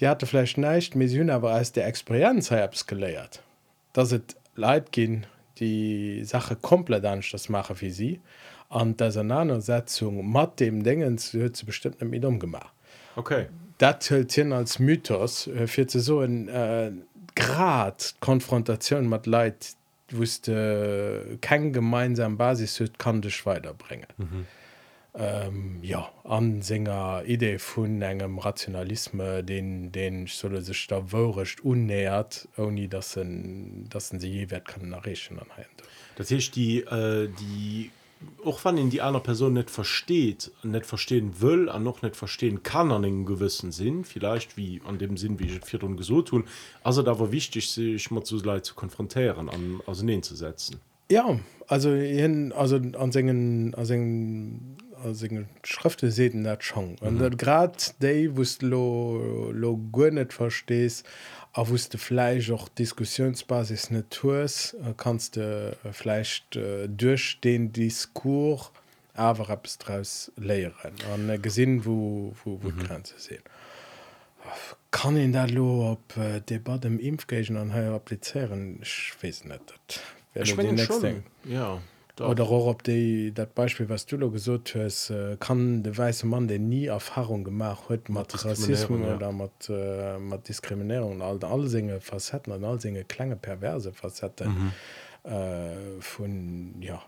[0.00, 3.42] die hatte vielleicht nicht mir hun aber als der Experiz geleiert.
[3.92, 5.26] Dass het leid gehen
[5.58, 8.20] die Sache komplett anders das mache wie sie.
[8.68, 12.72] An der Auseinandersetzung matt dem Dingen zu bestimmt mit umgemacht.
[13.16, 13.46] Okay.
[13.78, 16.92] Dat hin als Mythos äh, für so ein äh,
[17.34, 19.74] Grad Konfrontation mit Leid
[20.10, 24.06] wusste äh, kein gemeinsam Basis kann dich weiterbringen.
[24.18, 24.46] Mhm
[25.18, 32.48] ähm, ja an Sänger idee vun engem Rationalisme den den solle sech da worecht unnähert
[32.56, 35.48] oni dat sie jewert kann errechen an
[36.16, 37.90] Dat hicht die äh, die
[38.44, 42.62] auch wann in die einer Person nicht versteht nicht verstehen will an noch nicht verstehen
[42.62, 46.28] kann an den gewissen Sinn vielleicht wie an dem Sinn wie ich vier und gesucht
[46.28, 46.44] tun
[46.84, 50.80] also da war wichtig sich mal zu leid zu konfrontieren an also zu setzen.
[51.10, 51.90] Ja also
[52.54, 53.74] also an singen
[55.62, 56.96] Schrifte se net schon.
[57.00, 57.18] Mhm.
[57.18, 61.06] dat grad dé wost lo lo go net verstest
[61.52, 68.70] a wusste fleisch auch diskussionsbasis net tours kannst du äh, fleischcht äh, durch den diskurs
[69.14, 70.94] aber etwas daraus lehren.
[71.14, 72.78] Und äh, gesehen wo wo, wo mhm.
[72.78, 73.42] Grenze sehen.
[74.90, 80.00] Kann in der lo op äh, debat dem impfgegen an he appliieren weiß nicht.
[80.34, 81.80] Ich mein schon, ja
[82.18, 82.30] Doch.
[82.30, 86.58] oder auch ob die dat Beispiel was du gesucht hast kann der weiße Mann der
[86.58, 89.14] nie Erfahrung gemacht hat mit Rassismus ja.
[89.14, 94.72] oder mit, äh, mit Diskriminierung all alle Dinge Facetten und all Dinge kleine perverse Facetten
[95.24, 95.30] mhm.
[95.30, 97.00] äh, von ja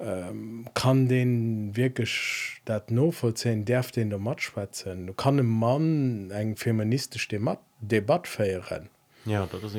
[0.00, 5.50] ähm, kann den wirklich dat no vollzehn derf den der mat schwätzen du kann dem
[5.50, 8.88] Mann eng feministisch Debat feieren
[9.26, 9.76] ja das ist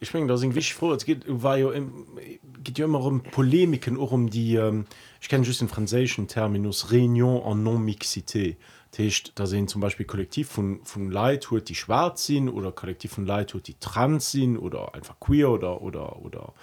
[0.00, 2.06] ich mein, das wichtig vor es geht war ja im,
[2.62, 4.86] geht ja immer um polemiken auch um die ähm,
[5.20, 8.56] ich kenne just den französischen terminus réunion en non mixité
[9.34, 13.44] da sind zum Beispiel kollektiv von von Lei die schwarz sind oder kollektiv von Lei
[13.44, 16.54] die trans sind oder einfach queer oder oder oder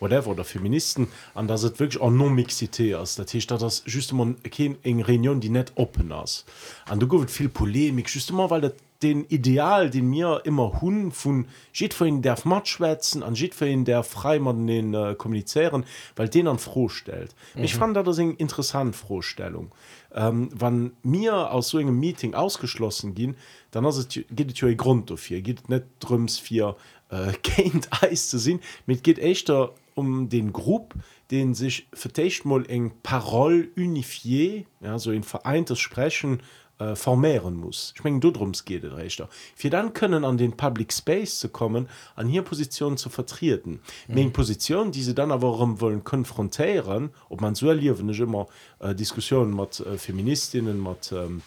[0.00, 1.08] whatever oder Feministen.
[1.34, 5.72] An das wirklich an non mixité aus der Tisch das just eng Reunion die net
[5.76, 6.44] open ass
[6.86, 11.46] an du go viel polemik just weil der den Ideal den mir immer hun von
[11.72, 15.84] Schiedverin der Matschwätzen an Schiedverin der Freimann den äh, kommunizieren
[16.16, 17.34] weil den an frohstellt.
[17.54, 17.64] Mhm.
[17.64, 19.72] ich fand das eine interessant Vorstellung
[20.14, 23.36] ähm, wann mir aus so einem Meeting ausgeschlossen ging
[23.70, 26.76] dann es, geht es Grund dafür geht nicht drums für
[27.10, 30.94] äh, Kind Eis zu sehen mit geht echter um den Grupp
[31.30, 36.40] den sich vertecht mal eng parole unifié ja so ein vereintes sprechen
[36.82, 37.92] äh, formieren muss.
[37.96, 42.26] Ich mein, dudrums geht rechter wir dann können an den public space zu kommen an
[42.26, 43.80] hier Positionen zu vertreten.
[44.08, 44.32] Mhm.
[44.32, 48.46] Position diese dann aber warum wollen konfrontieren ob man so erliefen immer
[48.80, 51.42] äh, Diskussionen mit äh, Feministinnen mit ähm,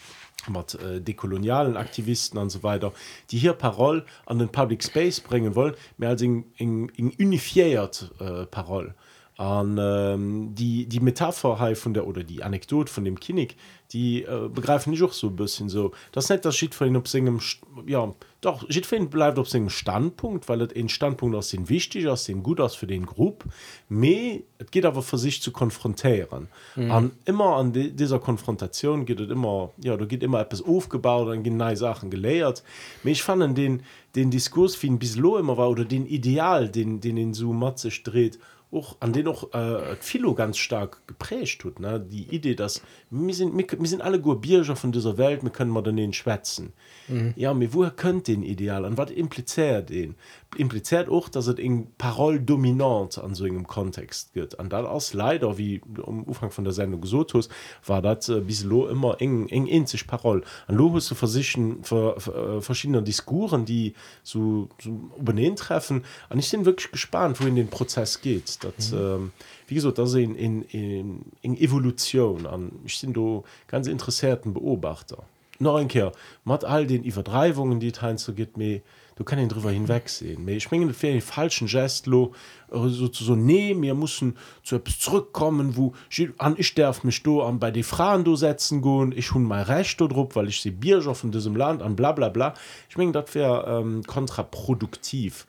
[0.48, 2.94] mat äh, dekolonialen Aktivisten an so weiter,
[3.32, 8.94] die hier Parol an den Public Space bringen wollen, mehr als eng unifiiert äh, Parol
[9.38, 13.58] an ähm, die die Metapher von der oder die Anekdot von dem Kinig
[13.92, 15.92] die äh, begreifen nicht auch so ein bisschen so.
[16.12, 17.40] Das nicht das schied von ob singem
[17.86, 22.44] ja doch schied bleibt auf seinem Standpunkt weil den Standpunkt aus den wichtig aus den
[22.44, 23.46] gut aus für den Group.
[23.90, 26.48] Me es geht aber für sich zu konfrontieren.
[26.76, 26.92] Mhm.
[26.92, 31.28] an immer an die, dieser Konfrontation geht es immer ja da geht immer etwas aufgebaut
[31.28, 32.64] dann genau Sachen geleert
[33.04, 33.84] ich fand den
[34.16, 37.90] den Diskurs wie ein bislo immer war oder den Ideal den den in so Matze
[37.90, 38.40] dreht
[38.76, 42.00] auch an den noch äh, Philo ganz stark geprägt tut ne?
[42.00, 45.72] Die Idee dass wir sind wir, wir sind alle Gurbierger von dieser Welt wir können
[45.72, 46.74] modernen schwätzen.
[47.08, 47.34] Mhm.
[47.36, 50.16] ja mir woher könnt den Ideal an was impliziert den?
[50.58, 54.60] Impliziert auch dass es in Parol dominant an so einem Kontext geht.
[54.60, 57.50] An dann aus leider wie am Umfang von der Sendung gesucht hast
[57.86, 61.84] war das äh, bis lo immer eng eng in sich Parol an lo zu versichern
[61.84, 66.04] für, für äh, verschiedene Diskuren die so, so übernehmen treffen.
[66.30, 68.98] Und ich bin wirklich gespannt wohin den Prozess geht das mhm.
[68.98, 69.32] ähm,
[69.68, 75.24] wie gesagt da sehen in, in, in Evolution an ich sind du ganz interessierten Beobachter
[75.60, 76.12] noch einkehr
[76.44, 78.82] macht all den Übertreibungen die teilen so geht mir
[79.16, 80.48] du kann ihn drüber hinwegsehen.
[80.48, 82.34] Ich für den falschen Gestlo
[82.72, 85.94] äh, so so nee mir müssen zu etwas zurückkommen wo
[86.38, 89.14] an ich darf mich du an bei die Frauen du setzen gehen.
[89.16, 92.30] Ich hun mal recht drauf weil ich sie Bierstoff in diesem Land an bla bla
[92.30, 92.54] bla.
[92.90, 95.48] Ich mengen das wäre ähm, kontraproduktiv.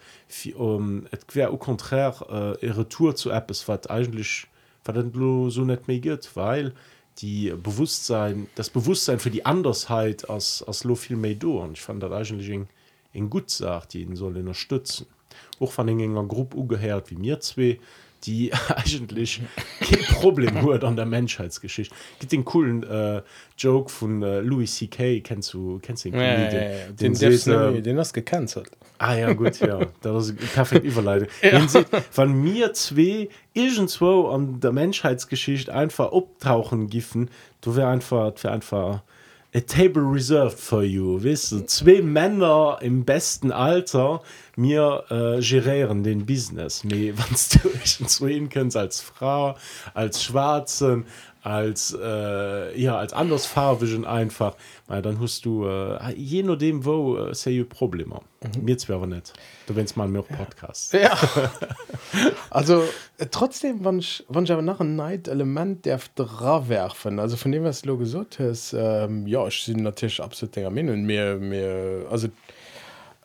[0.57, 4.49] Um, wäre au contraire äh, ihre Tour zu es war eigentlich
[5.51, 6.73] so nicht mehr geht weil
[7.19, 11.83] die Bewusstsein das Bewusstsein für die Andersheit als als lo viel mehr do und ich
[11.83, 12.67] fand das eigentlich
[13.17, 15.07] eng gut sagt die ihn soll unterstützen
[15.61, 17.79] auch von den enger Gruppe ugehört wie mir zwei
[18.25, 19.43] die eigentlich
[19.81, 23.23] kein Problem hört an der Menschheitsgeschichte gibt den coolen äh,
[23.59, 25.21] Joke von äh, Louis C.K.
[25.21, 26.87] kennst du kennst du den, ja, ja, ja.
[26.89, 31.31] den, den, den, äh, den hast gecancelt ah ja gut ja das ist perfekt überleitet
[31.43, 31.67] ja.
[32.11, 39.03] von mir zwei irgendwo an der Menschheitsgeschichte einfach abtauchen giffen du wär einfach für einfach
[39.57, 41.19] a table reserved for you.
[41.23, 44.21] Wis zwei Männer im besten Alter
[44.55, 46.83] mir äh, gerieren den business.
[46.85, 49.57] Wann du könnt als Frau
[49.95, 51.07] als schwarzen
[51.47, 54.57] als äh, ja als andersfarbigen einfach
[54.89, 58.65] weil dann hast du äh, je nur dem wo äh, sei problem mhm.
[58.65, 59.33] mir wäre nicht
[59.69, 61.01] du wennst mal mehr podcast ja.
[61.03, 61.19] ja.
[62.51, 62.83] also
[63.19, 66.01] äh, trotzdem wann ich, wann ich aber nach ein neid element der
[66.69, 70.57] werfen also von dem was du gesagt hast ähm, ja ich sind natürlich absolut
[71.07, 72.27] mir mir also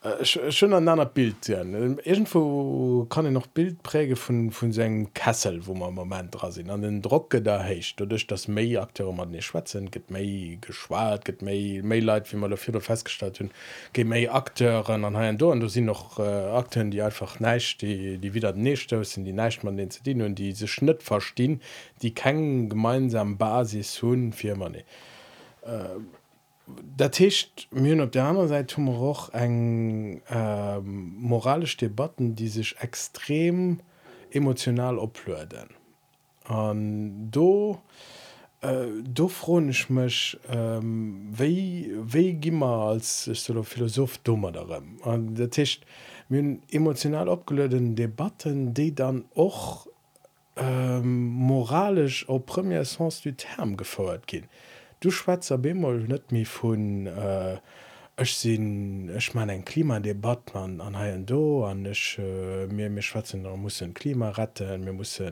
[0.03, 1.99] Äh, schon an einer Bild sehen.
[2.03, 6.71] irgendwo kann ich noch Bild prägen von von seinem Kessel wo man moment dran sind.
[6.71, 11.23] An den Drocke da hecht dadurch dass May Akteure man nicht schwätzen gibt May geschwart
[11.23, 13.51] gibt May May Leute wie man dafür festgestellt und
[13.93, 18.17] geht May Akteuren an Herrn und du sind noch äh, Akten die einfach nicht die
[18.17, 20.23] die wieder nicht sind die nicht man den zu dienen.
[20.23, 21.61] Und diese Schnitt verstehen
[22.01, 24.85] die keinen gemeinsamen Basis hun Firma nicht
[25.61, 25.99] äh,
[26.97, 32.75] Dat techt myn op der anderen Seite hummer auch eng äh, moralisch Debatten, die sich
[32.79, 33.79] extrem
[34.31, 35.69] emotional oplöden.
[36.45, 37.79] An do
[38.61, 44.97] äh, do froch mech ähm, wéi gimmer als so Philosoph dummer darum.
[45.03, 45.85] An der Tischcht
[46.29, 49.87] myn emotional opgelöden Debatten, die dann och
[50.55, 54.45] ähm, moralisch op premier sens du Term gefeuert gin
[55.01, 57.57] du schwarzer Bemol net mi vun äh,
[58.17, 63.01] Ech sinn ech man eng Klimadebat man an ha do an ech äh, mir mir
[63.01, 65.31] schwatzen muss Klima retten, mir muss äh,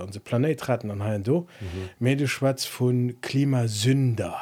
[0.00, 1.48] unser Planet retten an ha do.
[1.60, 1.88] Mhm.
[1.98, 4.38] Me du schwarz vun Klimasünder.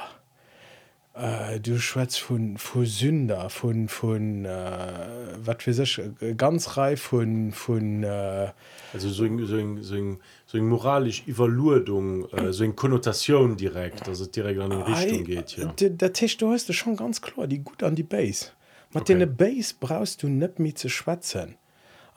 [1.20, 5.08] Äh, du schwätz von von Sünder von von äh,
[5.44, 8.52] wat für sich äh, ganz reif von von äh,
[8.92, 10.18] also so so so ein,
[10.50, 15.56] so ein moralisch Evaluierung äh, so eine Konnotation direkt also direkt an die Richtung geht
[15.56, 15.66] ja.
[15.66, 18.46] der, der Tisch du hast schon ganz klar die gut an die Base
[18.92, 19.26] mit okay.
[19.26, 21.54] Base brauchst du nicht mehr zu schwätzen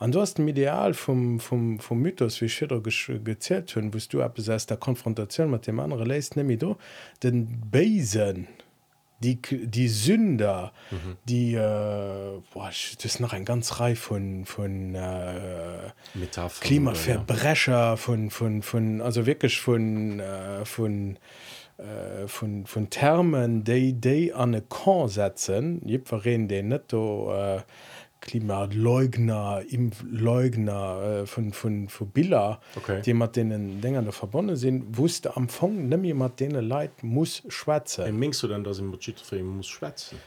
[0.00, 4.22] an du hast ein Ideal vom vom vom Mythos wie Schitter gezählt hun wo du
[4.22, 6.76] ab der Konfrontation mit dem anderen lässt nämlich du
[7.22, 8.48] den Basen
[9.20, 11.16] die die Sünder mhm.
[11.24, 12.70] die äh, boah,
[13.02, 15.90] das noch ein ganz Reihe von von äh,
[16.60, 17.96] Klimaverbrecher ja.
[17.96, 21.18] von von von also wirklich von äh, von
[21.78, 27.62] äh, von von Termen day day an Kan setzen je verreden den netto äh,
[28.24, 33.02] Klimaleugner, Impfleugner äh, von, von, von Billa, okay.
[33.02, 37.42] die mit denen Dingen verbunden sind, wusste am Anfang nicht mehr, mit denen Leid muss
[37.48, 38.06] schwätzen.
[38.06, 40.18] Wie meinst du denn, dass im Budget muss schwätzen?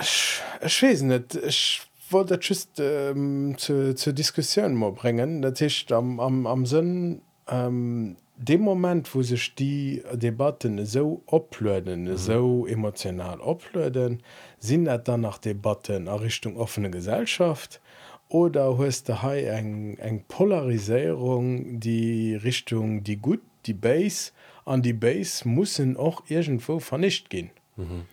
[0.00, 1.34] Ich, ich weiß nicht.
[1.34, 5.42] Ich wollte das just ähm, zur, zur Diskussion mal bringen.
[5.42, 12.04] Das ist am, am, am Sinn, ähm, dem moment wo sich die Debatten so oplöden
[12.04, 12.16] mhm.
[12.16, 14.22] so emotional oplöden
[14.58, 17.80] sind net dann nach Debatten a Richtung offene Gesellschaft
[18.28, 24.32] oder huest der hai eng eng Polarisierung die Richtung die gut die Base
[24.64, 28.04] an die Base müssen auch irgendwo vernicht gehen mhm.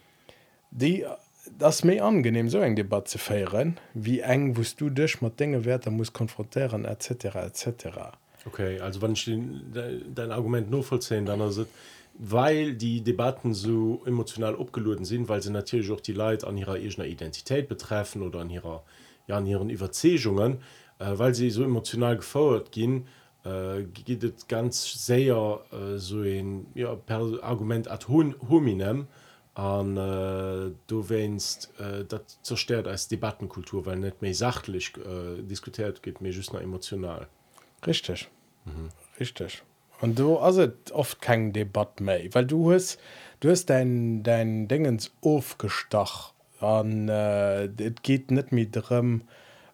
[0.72, 1.06] die
[1.60, 5.66] das mir angenehm so eng Debatte zu feieren wie eng wost du dich mat dinge
[5.66, 9.30] werte muss konfrontieren etc etc Okay, also wenn ich
[10.14, 11.68] dein Argument nur vollziehen, dann ist es,
[12.16, 16.74] weil die Debatten so emotional abgelöten sind, weil sie natürlich auch die Leute an ihrer
[16.74, 18.84] eigenen Identität betreffen oder an, ihrer,
[19.28, 20.58] ja, an ihren Überzeugungen,
[21.00, 23.08] äh, weil sie so emotional gefordert gehen,
[23.46, 26.98] äh, geht es ganz sehr äh, so ein ja,
[27.42, 29.08] Argument ad hominem
[29.56, 36.02] an äh, du wennst äh, das zerstört als Debattenkultur, weil nicht mehr sachlich äh, diskutiert
[36.02, 37.28] geht, mehr just noch emotional.
[37.86, 38.30] Richtig.
[38.66, 38.90] Mhm.
[39.20, 39.64] Richtig.
[40.02, 43.00] Und du also oft kein Debatt mehr, weil du hast,
[43.40, 46.34] du hast dein, dein Dingens aufgestach.
[46.60, 49.22] Und äh, es geht nicht mehr darum,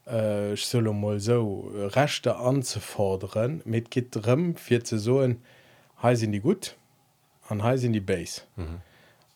[0.08, 3.62] äh, ich soll mal so Rechte anzufordern.
[3.66, 5.42] Mit geht darum, für zu sagen,
[6.02, 6.76] hier sind die gut
[7.50, 8.42] und hier sind die Base.
[8.56, 8.82] Mhm.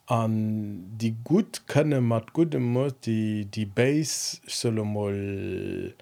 [0.06, 5.96] Und die gut können mit gutem Mut die, die Base, soll mal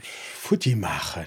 [0.00, 1.26] Futti machen.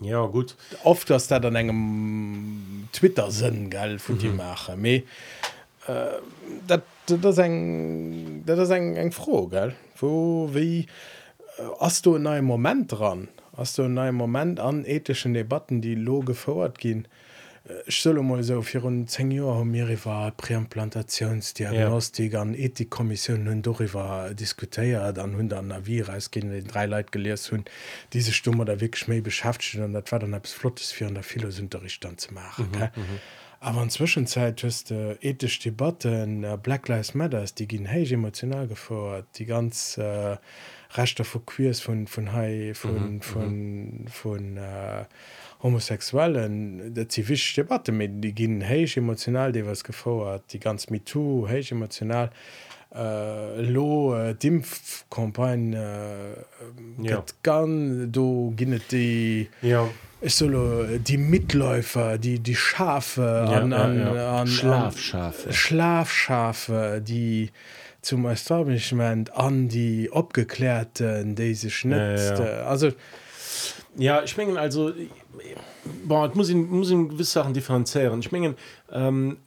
[0.00, 0.56] ja gut.
[0.84, 4.36] Oft dass der dann engem twitter sinn geil von die mhm.
[4.36, 5.02] mache me
[5.88, 6.20] äh,
[6.66, 6.82] dat
[7.38, 9.74] eng eng eng froh gell?
[9.96, 10.86] Wo wie
[11.80, 13.28] hast du in einem moment dran?
[13.56, 17.08] Hast du in einem moment an ethischen debatten die lo gefordert gehen?
[17.86, 22.42] Ich soll mal so fir un 10 Joer mir iwwer Präimplantationsdiagnostik ja.
[22.42, 27.64] an Ethikkommissionen hun doiwwer diskutéiert an hun an Navireis gin den drei Leiit gelees hunn
[28.12, 32.04] diese Stummer der Wi schmei beschafft an dat war dann abs Flottes an der Philosunterricht
[32.04, 32.68] dann zu machen.
[32.70, 33.18] Mhm, mhm.
[33.58, 38.68] Aber in Zwischenzeit hast äh, ethisch Debatten äh, Black Lives Matters die gehen heich emotional
[38.68, 40.36] gefordert die ganz äh,
[40.94, 45.04] rechter von queers von von Hai von mhm, von von, von äh,
[45.62, 51.06] homosexuellen der zivisch Debatte mit die gehen heich emotional die was gefordert die ganz mit
[51.06, 52.30] to heich emotional
[52.94, 56.44] äh, lo äh, Dimpfkampagne
[57.00, 57.24] äh, ja.
[57.42, 59.88] gan do ginnet die ja
[60.22, 64.40] solo äh, die Mitläufer, die die Schafe ja, an, an, ja, ja.
[64.40, 67.50] An, Schlafschafe an Schlafschafe, die
[68.02, 72.66] zum Establishment an die abgeklärten diese Schnitt Ja, ja.
[72.66, 72.92] also
[73.98, 74.92] Ja, ich mengen also
[76.04, 78.20] boah, muss ich, muss ich gewisse Sachen differenzieren.
[78.20, 78.56] Ich mengen
[78.92, 79.38] ähm,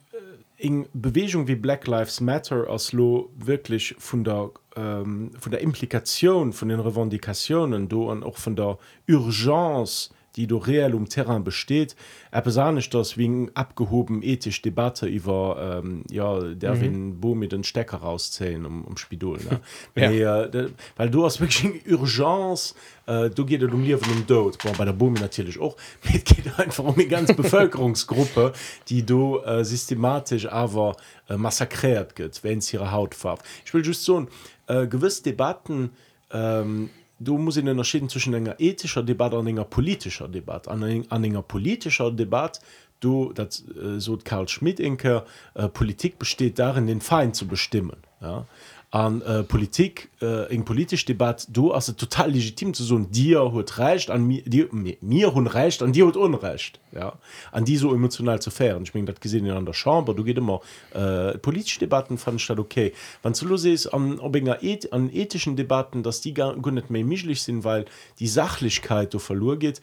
[0.56, 6.52] in Bewegung wie Black Lives Matter als lo wirklich von der ähm, von der Implikation
[6.52, 8.78] von den Revendikationen do und auch von der
[9.08, 11.96] Urgence die do reell um Terrain besteht
[12.30, 16.80] er besanisch das wegen abgehoben ethisch Debatte über ähm, ja der mhm.
[16.80, 19.60] den Bo mit den Stecker rauszählen um, um Spidol ne?
[19.94, 20.10] Ja.
[20.10, 20.42] ja.
[20.44, 22.74] äh, weil du hast wirklich Urgence
[23.06, 25.76] äh, du geht es um Leben und Tod Boah, bei der Bomi natürlich auch
[26.14, 28.52] es geht einfach um die ganze Bevölkerungsgruppe
[28.88, 30.96] die du äh, systematisch aber
[31.28, 34.26] äh, massakriert geht wenn sie ihre Haut farbt ich will just so
[34.68, 35.90] äh, gewisse Debatten
[36.32, 36.90] ähm,
[37.20, 40.70] du musst in unterschieden zwischen einer ethischer Debatte und einer politischer Debatte.
[40.70, 42.60] An, ein- an einer politischer Debatte
[43.00, 47.96] du das äh, so Karl Schmidt inke äh, Politik besteht darin den Feind zu bestimmen
[48.20, 48.46] ja
[48.90, 53.78] an äh, Politik äh, eng politisch Debatte du as total legitim zu so dir hut
[53.78, 57.16] recht an mir dir, mir, hun recht an dir hut unrecht ja.
[57.52, 60.38] An die so emotional zu fairen ich mein, dat gesehen an der chambre du geht
[60.38, 60.60] immer
[60.92, 62.92] äh, politische Debatten fand statt okay.
[63.22, 67.04] Wann zu los ist an enger eth, an ethischen Debatten dass die gar nicht mehr
[67.04, 67.84] mischlich sind weil
[68.18, 69.80] die Sachlichkeit du verloren geht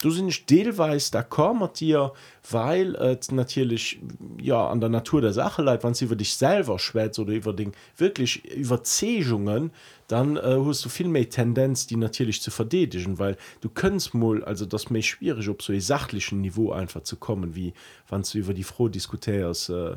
[0.00, 2.12] du sind deelweis da kommen dir
[2.50, 4.00] weil äh, natürlich
[4.40, 7.52] ja an der Natur der Sache leid wann sie über dich selber schwätzt oder über
[7.52, 9.72] den wirklich Überzähungen
[10.06, 14.44] dann äh, hast du viel mehr Tendenz die natürlich zu verdedigen weil du kannst mal
[14.44, 17.72] also das mir schwierig ob so ein sachlichen Niveau einfach zu kommen wie
[18.08, 19.96] wann du über die froh diskutärst äh,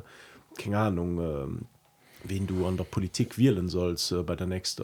[0.57, 1.65] keine Ahnung ähm,
[2.23, 4.83] wen du an der Politik wählen sollst äh, bei der nächsten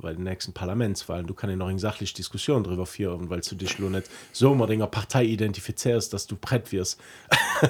[0.00, 1.26] bei den nächsten Parlamentswahlen.
[1.26, 4.54] Du kannst ja noch in sachlich Diskussion darüber führen weil du dich nur nicht so
[4.54, 7.00] mit einer Partei identifizierst dass du brett wirst.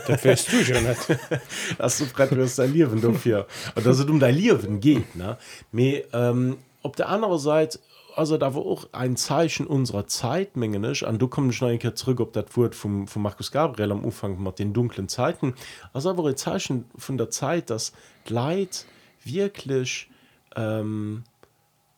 [0.06, 1.18] Das wärst du schon nicht.
[1.78, 3.46] Dass du brett wirst dein Leben dafür.
[3.74, 5.38] Und dass es um dein Leben geht ne?
[5.72, 7.78] Me, ähm, auf der anderen Seite
[8.18, 12.20] also da war auch ein Zeichen unserer Zeit mengenisch an du kommst schon ein zurück
[12.20, 15.54] ob das Wort vom, vom Markus Gabriel am Umfang mit den dunklen Zeiten.
[15.92, 17.92] Also aber ein Zeichen von der Zeit dass
[18.26, 18.86] Leid
[19.24, 20.08] wirklich
[20.56, 21.24] ähm,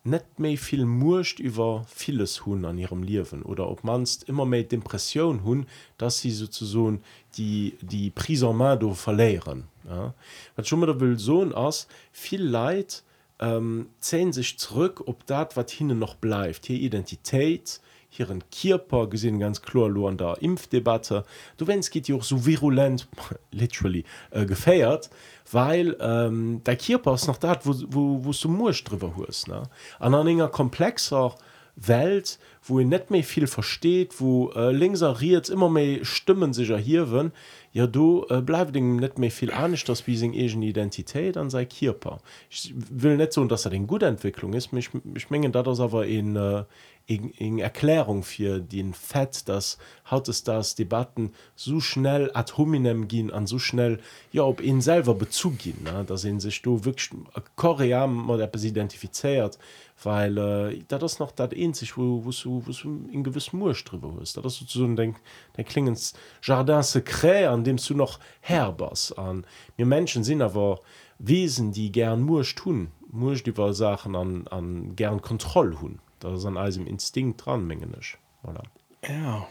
[0.02, 4.64] net méi viel murcht über vieles hun an ihrem Liwen oder ob manst immer méi
[4.64, 5.66] Depression hun
[5.98, 7.02] dass sie sozusagen
[7.36, 10.14] die die Prisonmado verleeren ja.
[10.56, 13.02] wat schon mal will so ass viel Leid
[13.40, 17.80] ähm, zählen sich zurück ob dat wat hinne noch bleibt hier Identität
[18.18, 21.24] ihren Kierper gesinn ganz klar lo an der Impfdebatte.
[21.56, 23.08] Du wennst geht ja auch so virulent
[23.52, 25.11] literally äh, gefeiert
[25.52, 29.62] weil ähm, der Kierper ist noch dat wo, wo, wo du murcht drüber hust ne?
[29.98, 31.34] An an enger komplexer
[31.76, 37.32] Welt wo ihr net mehr viel versteht wo äh, linksiert immer mehr Stimmen sich erhiwen
[37.72, 41.50] ja du äh, bleib dem net mehr viel anisch das wie sing egen Identität an
[41.50, 42.18] sei Kierper.
[42.50, 45.80] Ich will net so dass er den gute Entwicklung ist mich ich mengen da das
[45.80, 46.64] aber in äh,
[47.11, 49.78] in, Erklärung für den Fett dass
[50.11, 53.98] haut es das Debatten so schnell ad hominem gehen an so schnell
[54.32, 56.04] ja ob ihn selber Bezug gehen ne?
[56.06, 57.11] da sehen sich du wirklich
[57.56, 59.58] Korean oder etwas identifiziert
[60.02, 64.14] weil äh, da das noch dat sich wo wo wo du in gewiss Mursch drüber
[64.20, 65.16] hast da das sozusagen denk
[65.56, 69.44] der klingens Jardin secret an dem du noch herbers an
[69.76, 70.80] mir Menschen sind aber
[71.22, 72.92] Wesen die gern Mursch tun.
[73.12, 78.18] Mursch über Sachen an, an gern Kontroll hun da ist an einem Instinkt dran mengenisch
[78.44, 78.62] voilà.
[79.06, 79.46] ja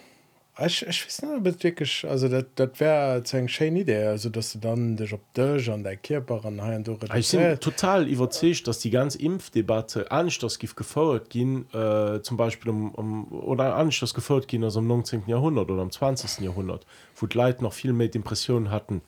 [0.65, 4.29] ich, ich weiß nicht, ob es wirklich also das das wäre eine schöne Idee also
[4.29, 8.07] dass du dann dich auf dich an der Körper an und da Ich bin total
[8.07, 10.07] überzeugt, dass die ganze Impfdebatte
[10.59, 15.23] gibt gefordert ging, äh, zum Beispiel um, um, oder anders gefordert ging als im 19.
[15.27, 16.43] Jahrhundert oder im 20.
[16.43, 19.01] Jahrhundert, wo die Leute noch viel mehr Depressionen hatten,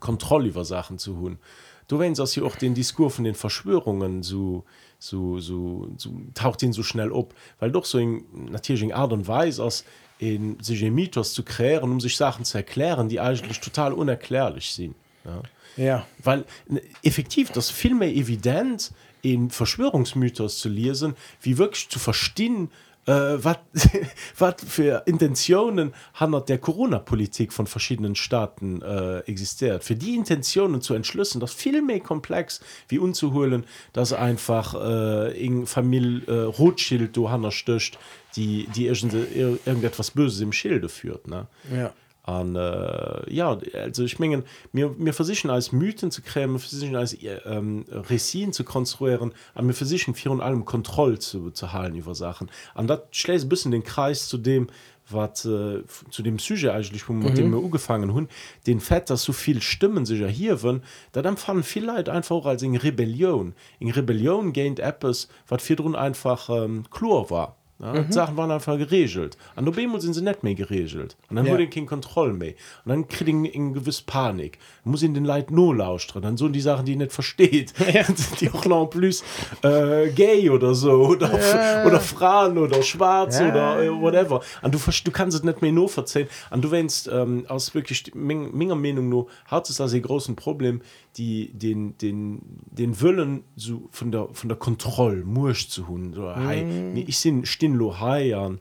[0.00, 1.38] Kontrolle über Sachen zu haben.
[1.86, 4.64] Du wennst dass sie auch den Diskurs von den Verschwörungen so,
[4.98, 9.28] so, so, so taucht ihn so schnell ab, weil doch so in natürlich Art und
[9.28, 9.84] Weise aus
[10.18, 14.72] in sich einen Mythos zu kreieren, um sich Sachen zu erklären, die eigentlich total unerklärlich
[14.72, 14.94] sind.
[15.24, 15.42] Ja
[15.76, 18.92] ja weil n- effektiv das viel mehr evident
[19.22, 22.70] in Verschwörungsmythos zu lesen wie wirklich zu verstehen
[23.08, 23.56] äh, was
[24.66, 29.82] für Intentionen hat der Corona-Politik von verschiedenen Staaten äh, existiert?
[29.84, 35.66] Für die Intentionen zu entschlüssen das viel mehr komplex wie unzuholen dass einfach äh, in
[35.66, 37.98] Familie äh, Rothschild Johanna stöcht
[38.36, 41.46] die die irgende- ir- irgendetwas Böses im Schilde führt ne?
[41.74, 41.92] Ja
[42.28, 47.16] an äh, ja also ich mengen mir mir versichern als mythen zu krämen versichern als
[47.22, 52.14] ähm, Resin zu konstruieren an mir versichern vier und allem Kontrolle zu zu halten über
[52.14, 52.50] Sachen.
[52.74, 54.68] An dat schläst ein bisschen den Kreis zu dem
[55.10, 57.34] wat äh, zu dem Sujet eigentlich mhm.
[57.34, 58.28] dem wir gefangen hun
[58.66, 62.44] den Fett dass so viel Stimmen sich ja hier wollen da dann fanden vielleicht einfach
[62.44, 63.54] als in Rebellion.
[63.78, 68.10] In Rebellion gained Apps wat vier einfach ähm, chlor war Ja, mhm.
[68.10, 69.38] Sachen waren einfach geregelt.
[69.54, 71.16] An der Bemo sind sie nicht mehr geregelt.
[71.30, 71.52] Und dann ja.
[71.52, 72.54] wurde kein Kontrolle mehr.
[72.84, 74.58] Und dann kriegen in gewiss Panik.
[74.82, 76.20] Muss in den Leid nur lauschen.
[76.20, 78.02] Dann so die Sachen die nicht versteht ja.
[78.40, 79.22] die auch noch plus
[79.62, 81.84] äh, gay oder so oder ja.
[81.86, 84.40] oder Frauen oder schwarz oder äh, whatever.
[84.62, 86.28] Und du du kannst es nicht mehr nur verzählen.
[86.50, 90.80] Und du wennst ähm, aus wirklich Menge Meinung nur hat es das ein großen Problem
[91.18, 96.34] die den den den Willen so von der von der Kontrolle muss zu hun so,
[96.34, 98.60] hey, ich sind stehen lo an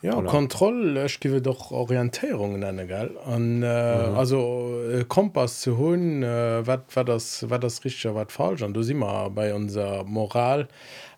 [0.00, 0.28] ja voilà.
[0.28, 4.16] Kontrolle ich gebe doch Orientierungen an geil an äh, mhm.
[4.16, 8.62] also äh, Kompass zu hun äh, was war das war das richtig was falsch.
[8.62, 10.68] Und du sieh mal bei unserer Moral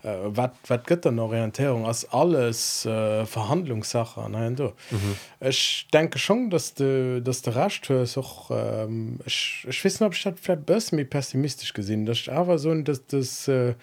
[0.03, 1.85] äh, wat wat gëtt an Orientierung?
[1.85, 4.73] Ass alles äh, Verhandlungssache an du.
[4.91, 5.17] Mhm.
[5.41, 10.37] Ich denke schon dass de dass der racht och ähm, ich, ich wissen ob statt
[10.41, 13.75] bës mir pessimistisch gesinn das aber so dass das äh,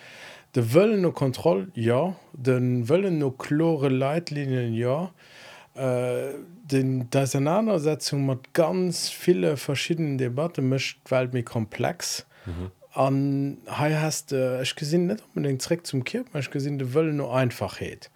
[0.56, 5.12] de wëllen no Kontroll ja, den wëllen no chlore Leitlinien ja,
[5.76, 6.34] äh,
[6.72, 12.26] den Auseinandersetzung mat ganz viele verschiedene Debatte mischt Welt mir komplex.
[12.46, 12.72] Mhm.
[12.94, 16.94] An ha hast äh, ich gesinn net um den Trick zum Kirp, ich gesinn de
[16.94, 18.10] wëllen no Einfachheet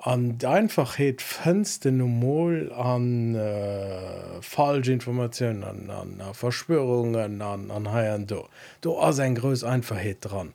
[0.00, 8.18] an d'einfachheet fënste Nomol an äh, falsche Informationoun an, an, an Verschwörungen an an haier
[8.18, 8.48] do.
[8.80, 10.54] Do ass eng grös Einfachheet dran.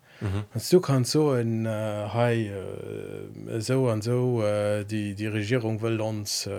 [0.71, 1.69] Du kannst so in äh,
[2.13, 6.53] hai äh, so an so äh, die die Regierung will uns äh,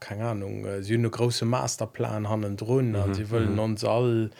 [0.00, 3.14] keine ahnung äh, sie große masterplan hannen drohen mhm.
[3.14, 3.58] sie wollen mhm.
[3.58, 4.30] uns all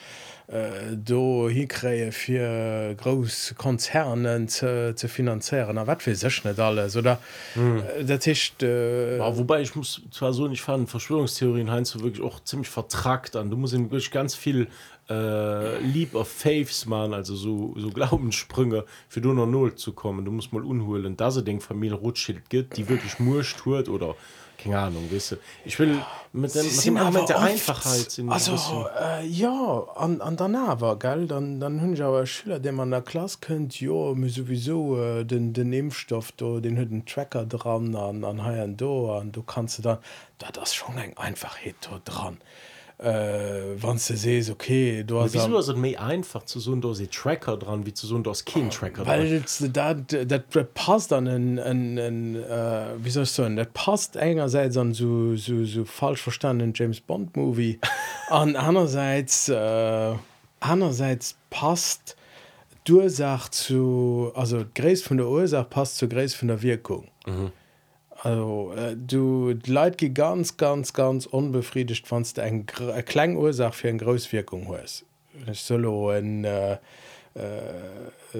[0.49, 6.97] äh, do hikräe fir gros Konzernen ze ze finanzieren a wat fir sech net alles
[6.97, 7.19] oder
[7.55, 8.07] mm.
[8.07, 12.25] der Tischcht äh, ja, wobei ich muss zwar so nicht fan Verschwörungstheorien hein du wirklich
[12.25, 14.69] auch ziemlich vertragt an du musst wirklich ganz viel
[15.09, 20.25] äh, lieb of faiths man also so so glaubenssprünge für du noch null zu kommen.
[20.25, 24.15] Du musst mal unholen da se den familie rotschild gibt die wirklich murcht hurt oder
[24.59, 26.01] keine Ahnung wisse ich will
[26.33, 30.97] mit dem, mit dem Element der Einfachheit sind also äh, ja an, an der war
[30.97, 35.25] geil dann dann hun aber Schüler dem man der Klasse könnt ja mir sowieso äh,
[35.25, 39.43] den den Impfstoff do, den hue den Tracker dran an an Hai do an du
[39.43, 39.99] kannst du dann
[40.39, 42.39] da das schon eng einfach hit dran
[42.99, 45.35] äh, wann ze se okay du hast
[45.77, 49.05] méi einfach zu so se Tracker dran wie zu so das Kind Tracker
[49.73, 54.95] dat, dat passt an en, en, en, äh, wie soll so dat passt engerseits an
[54.95, 57.79] so, so, so falsch verstanden James Bond Movie.
[58.31, 60.15] An einerseits äh,
[60.61, 62.17] einerseits passt
[62.85, 67.09] Dursach zu also Gräs von der Ursach passt zu Gräs von der Wirkung.
[67.27, 67.53] Mhm
[68.23, 74.69] also äh, du leid gi ganz ganz ganz unbefriedigt fandst eng klangursache für en großwirkung
[74.69, 75.05] hues
[75.53, 76.79] solo en äh,
[77.35, 78.39] äh,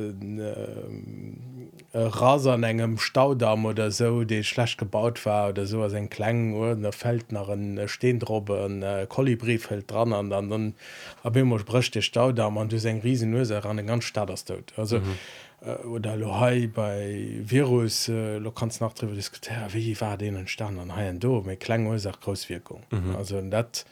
[1.93, 6.75] äh, rasern engem Staudamm oder so de schlecht gebaut war oder so en klang oder
[6.75, 10.75] der fällt nach een Steendrobe een äh, Kolibri fällt dran an dann
[11.23, 14.73] hab immer brecht de Staudamm an du se riesen an den ganz Staders dort.
[14.77, 15.19] Also mhm
[15.61, 20.95] oder Lohai bei Virus äh, lo kannst nach darüber diskutieren wie war den stand an
[20.95, 23.17] ha do mit Klangursache Großwirkung mhm.
[23.17, 23.85] also dat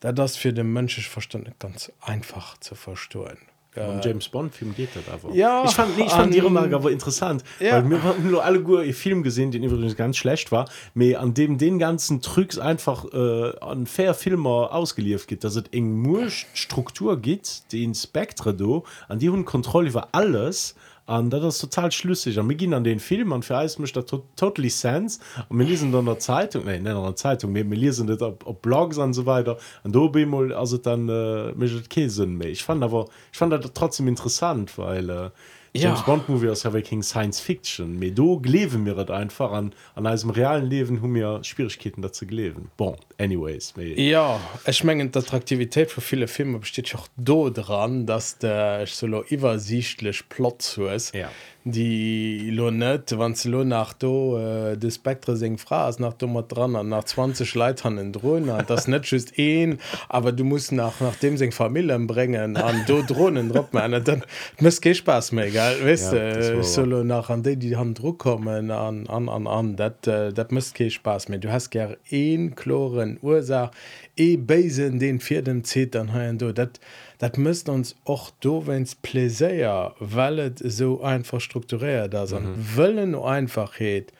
[0.00, 3.38] da das für den mensch Verstand ganz einfach zu verstohlen
[3.76, 5.32] äh, James Bond Film geht aber.
[5.32, 7.80] ja ich fand, ich fand um, aber interessant ja.
[7.80, 11.56] mir haben nur alle Gu Film gesehen den übrigens ganz schlecht war mir an dem
[11.56, 17.16] den ganzen Trücks einfach äh, an fair Filmer ausgelieft geht dass es eng Murcht Struktur
[17.16, 22.38] geht den Spektre do an die hun Kontrolle über alles und an das total schlüssig.
[22.38, 26.06] Am beginn an den Film an für mich der tot Lizenz und mir lesen dann
[26.06, 29.58] der Zeitung nee, der Zeitung mir lesen op, op Blogs an so weiter.
[29.84, 30.10] An do
[30.56, 31.52] also dann äh,
[31.88, 35.30] käse ich fand aber ich fand dat trotzdem interessant weil äh,
[35.74, 36.04] James ja.
[36.04, 40.28] Bond Movie aus King Science Fiction me do leve mir dat einfach an an einem
[40.28, 43.98] realen Leben hun mir Schwierigkeiten dazu leben bon anyways me.
[43.98, 50.28] ja es mengend Attraktivität für viele Filme besteht auch do dran dass der solo übersichtlich
[50.28, 51.30] plot zu ist ja
[51.64, 56.42] die lo net wann ze lo nach do äh, de Spektre seng fras nach dummer
[56.42, 61.00] dran an nach 20 Leitern en drohnen das net just een aber du musst nach
[61.00, 64.24] nach dem seg Familien bringen an do drohnen drop dann
[64.58, 68.18] muss ge spaß me egal wis ja, äh, solo nach an de die han Druck
[68.18, 71.96] kommen an an an an dat äh, dat muss ke spaß me du hast ger
[72.10, 73.70] een chloren ursach
[74.16, 76.80] e besen den vierten zit an ha du dat
[77.22, 82.76] dat müsst uns och do wenns pläéier wellt so einfach strukturiert da an mhm.
[82.76, 84.12] wëllen einfach heet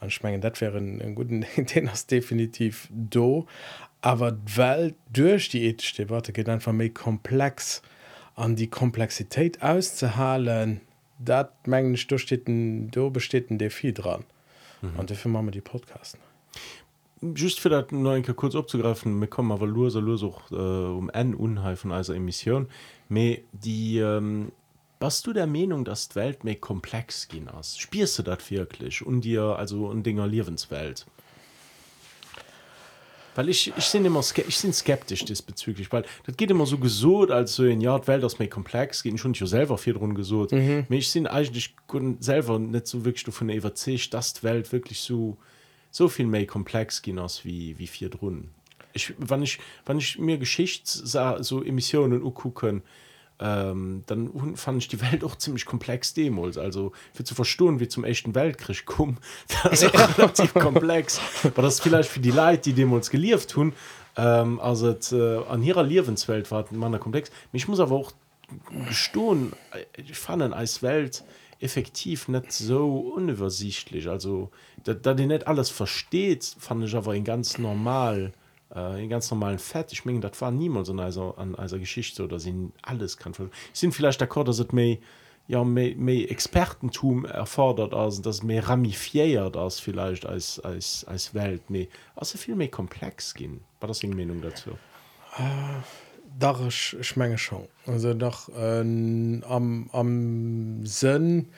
[0.00, 1.44] anschmengen dat wären en guten
[1.74, 3.46] den hast definitiv do
[4.00, 7.82] aber Welt durch die ethische Debatte geht einfach méi komplex
[8.36, 10.80] an die Komplexität auszuhalen
[11.18, 14.24] dat mengen durchsteten do besteten de viel dran
[14.80, 14.98] mhm.
[14.98, 16.20] und dafür machen wir die Podcasten
[17.20, 21.34] just für dat neuen kurz abzugreifen mir kommen aber nur so auch, äh, um en
[21.34, 22.68] unheil von einer emission.
[23.08, 24.52] Me die ähm,
[24.98, 29.04] was du der Meinung dass die Welt mehr komplex gehen hast spürst du das wirklich
[29.04, 31.06] und dir also in Dinger Lebenswelt?
[33.34, 37.30] Weil ich ich sind immer ich sind skeptisch diesbezüglich weil das geht immer so gesucht
[37.30, 40.52] als so in Jahr Welt das mir komplex gehen schon ich selber viel drum gesucht
[40.52, 40.86] mhm.
[40.90, 41.74] ich sind eigentlich
[42.20, 45.38] selber nicht so wirklich davon überzeugt dass die Welt wirklich so
[45.96, 48.50] so viel mehr komplex gehen aus wie wie vier Drohnen
[48.92, 52.82] ich wann ich wann ich mir Geschichte sah so Emissionen gucken
[53.38, 57.88] ähm, dann fand ich die Welt auch ziemlich komplex Demos also für zu verstohlen wie
[57.88, 59.18] zum echten Weltkrieg kommen
[59.64, 61.20] relativ komplex.
[61.44, 63.74] Aber das vielleicht für die Leute die Demos gelieft tun
[64.16, 67.30] ähm, also äh, an ihrer Lebenswelt war man komplex.
[67.52, 68.12] Mich muss aber auch
[68.88, 69.52] gestohlen
[69.96, 71.24] ich fand als Welt
[71.60, 74.08] effektiv nicht so unübersichtlich.
[74.08, 74.50] Also
[74.84, 78.32] da, da die nicht alles versteht fand ich aber ein ganz normal
[78.74, 79.92] äh, in ganz normalen Fett.
[79.92, 83.34] Ich mengen das war niemals an also an einer Geschichte oder sind alles kann
[83.72, 84.98] sind vielleicht der Korde mehr
[85.48, 91.70] ja mehr Expertentum erfordert als das mehr ramifiiert als vielleicht als als als Welt.
[91.70, 93.60] Mehr also viel mehr komplex gehen.
[93.80, 94.70] War das Meinung dazu?
[95.38, 96.05] Uh
[96.38, 97.66] da schmenge schon.
[97.86, 101.48] Also doch äh, am am sinn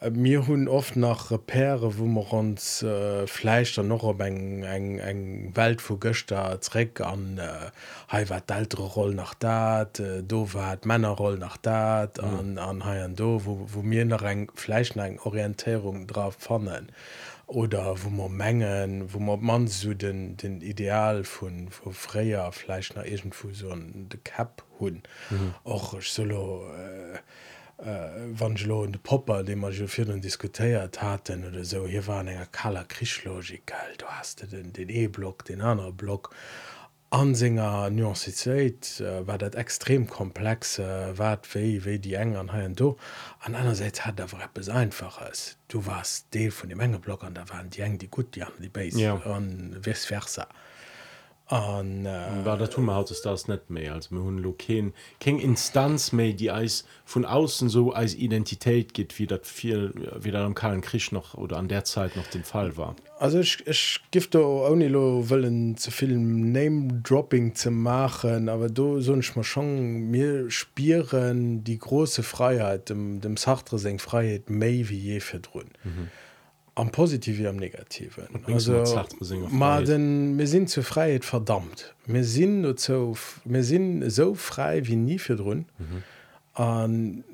[0.00, 4.98] äh, mir hunn oft nach repere wo man uns äh, fleisch dann noch eng eng
[4.98, 11.38] eng welt vu göchterreck an äh, wat d'altre roll nach dat äh, do wat männerroll
[11.38, 16.06] nach dat an an ha an do wo wo mir nach eng fleisch eng orientierung
[16.06, 16.88] drauf fannen
[17.46, 22.94] oder wo man mengen wo man man so den den ideal von wo freier fleisch
[22.94, 25.02] nach irgendwo so de cap hun
[25.62, 26.00] och mhm.
[26.00, 27.18] solo äh,
[27.78, 32.46] äh, Wangelo und Popper, de man fir den diskutiert hatten oder so hier war enger
[32.46, 36.34] kaler Krischlogik du hast den den E-Block den anderen Block
[37.10, 42.74] Ansinger Nuanceéit äh, war dat extrem komplex äh, wat wéi wéi die eng an haien
[42.74, 42.96] do.
[43.38, 45.56] An einerseits hat der Rappes einfaches.
[45.68, 48.42] Du warst deel vun dem engem Block an der waren die eng die gut die
[48.42, 49.14] an die Bas ja.
[49.22, 50.48] an wes versa.
[51.48, 53.94] An äh, war der tun haut das net mehr.
[53.94, 59.26] Als hun Loken King Instanz méi die Eis von außen so als Identität geht wie
[59.26, 62.96] dat viel wieder am kallen Krisch noch oder an der Zeit noch den Fall war.
[63.18, 69.16] Also ich, ich gift onilo willen zu film name dropping zu machen aber du so
[69.34, 75.20] mal schon mir spieren die große Freiheit dem dem sachtre seng Freiheit May wie je
[75.20, 76.10] verdrun mhm
[76.76, 78.28] am positiv wie am negativen.
[78.46, 78.84] Also
[79.50, 81.94] mal mir sind zu Freiheit verdammt.
[82.06, 85.64] Mir sind so mir sind so frei wie nie für drin.
[85.78, 86.02] Mhm.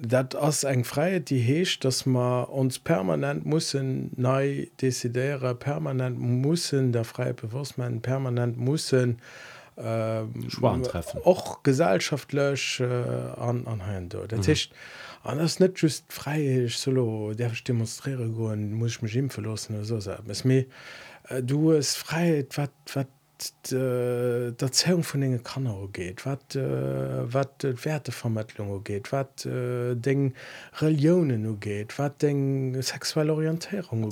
[0.00, 6.92] Dat ass eng Freiheit die heescht, dass man uns permanent mussssen nei desideiere permanent mussssen
[6.92, 9.18] der freie bewusstmann permanent mussssen
[9.76, 10.22] äh,
[10.82, 11.20] treffen.
[11.24, 14.08] och gesellschaftlech äh, an anheim.
[14.08, 14.42] Der Mhm
[15.24, 19.96] an ass net just freiich solo der demonstreere goen muss ich mech im verlossen so
[19.96, 20.66] es mé
[21.42, 23.08] du es freiet wat wat
[23.70, 30.34] d'Erzeung vun enge Kanner geht, wat wat d Wertevermittlung geht, wat deng
[30.80, 34.04] Religionen no geht, wat deng sexuelle Orientierung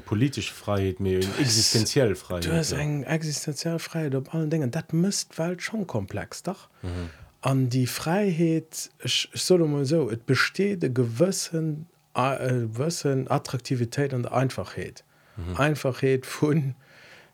[0.00, 2.40] politisch Freiheit mé existenziell frei
[2.72, 6.68] eng existenziell Freiheit op allen Dingen dat mist Welt schon komplex dach.
[6.82, 7.10] Mhm.
[7.42, 15.04] An die Freiheit so so et besteht de gewëssen äh, Attraktivität und Einfachheit
[15.36, 15.56] mhm.
[15.56, 16.74] Einfachheit von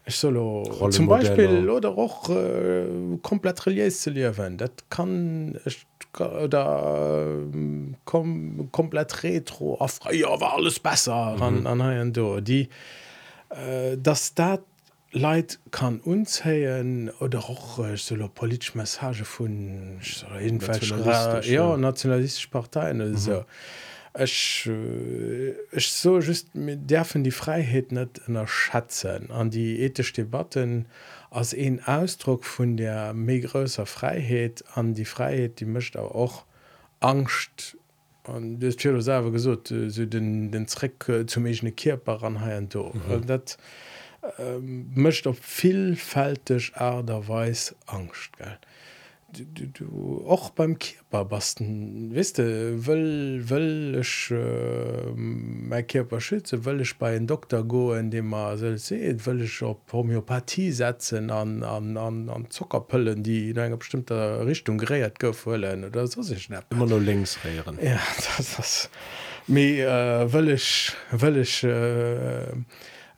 [0.07, 2.87] solo zum Beispiel oder auch äh,
[3.23, 5.59] komplett religiös zu leben dat kann
[6.19, 11.67] oder äh, kom komplett retro auf ja war alles besser mhm.
[11.67, 12.69] an, an die
[13.51, 14.63] äh, das dat
[15.11, 20.01] Leiit kann uns heien oder och äh, solo polisch Message vun
[21.45, 23.17] ja, nationalistisch Parteien mhm.
[23.17, 23.45] so.
[24.19, 30.87] ich, äh, ich so just mit dürfen die Freiheit nicht unterschätzen an die ethische Debatten
[31.31, 36.45] als ein Ausdruck von der mehr größer Freiheit an die Freiheit die möchte auch
[37.01, 37.79] Angst
[38.25, 42.69] und das wird selber gesagt äh, so den den Zweck äh, zum eigenen Körper ranheiern
[42.69, 43.27] do mhm.
[43.27, 43.88] das ähm,
[44.61, 48.59] möchte auf vielfältig Aderweis Angst gell?
[49.31, 56.19] Du, du, du auch beim Körper basten wisst du will will ich äh, mein Körper
[56.19, 59.77] schütze will ich bei den Doktor go in dem man soll sehen will ich auf
[59.93, 66.07] Homöopathie setzen an an, an, an Zuckerpillen die in einer bestimmter Richtung gerät gefallen oder
[66.07, 66.23] so?
[66.23, 67.79] Sich nicht immer nur links rehren.
[67.83, 68.01] Ja
[68.39, 68.91] das, das
[69.47, 72.47] mir äh, will ich will ich äh,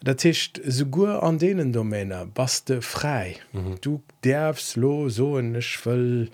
[0.02, 3.36] Dat hicht segur an denen Domäne baste frei.
[3.52, 3.76] Mhm.
[3.80, 6.30] Du derfst lo so nech will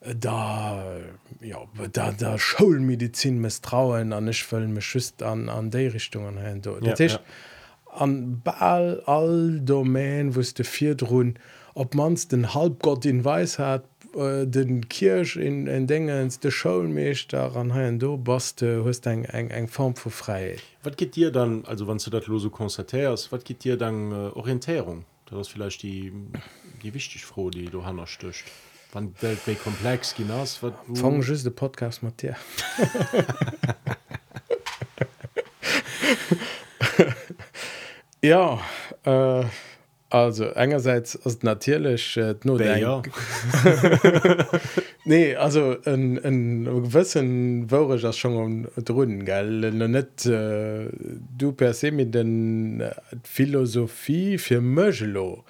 [0.00, 0.96] äh, da
[1.40, 1.58] ja,
[1.92, 6.94] da der Schulmedizin misstrauen an ich will me schüst an an de Richtungen hin ja,
[6.94, 7.20] ja.
[7.92, 11.38] an ball all Domain wusste vier droen
[11.74, 13.84] ob mans den halbgott in weis hat
[14.16, 19.50] äh, den Kirsch in en Dingens de Schulmeester an ha do baste hust eng eng
[19.50, 20.56] eng Form vu frei.
[20.82, 24.30] Wat geht dir dann also wann du dat lose konstatärst, wat geht dir dann äh,
[24.34, 25.04] Orientierung?
[25.26, 26.12] Du hast vielleicht die,
[26.82, 28.44] die wichtig froh, die du hanner stöcht.
[28.92, 32.24] Wann Welt bei komplex hinaus de Podcast Matt.
[38.22, 38.60] ja
[39.04, 39.44] äh,
[40.10, 43.00] Also engerseits as natierlech äh, no ja.
[45.04, 49.70] Nee also enëssen wërech as schon um runnnen gell?
[49.70, 50.90] Net äh,
[51.38, 52.90] du per se mit den äh,
[53.22, 55.44] Philosophie fir Mëgelo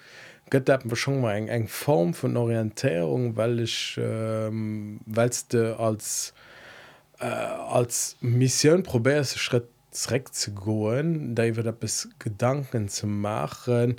[0.53, 6.35] gëtt schon mal eng eng Form vun Orientierung weil ich ähm, weilste als
[7.19, 13.97] äh, als Missionioun probé Schritt zu goen, da der bis Gedanken zu machen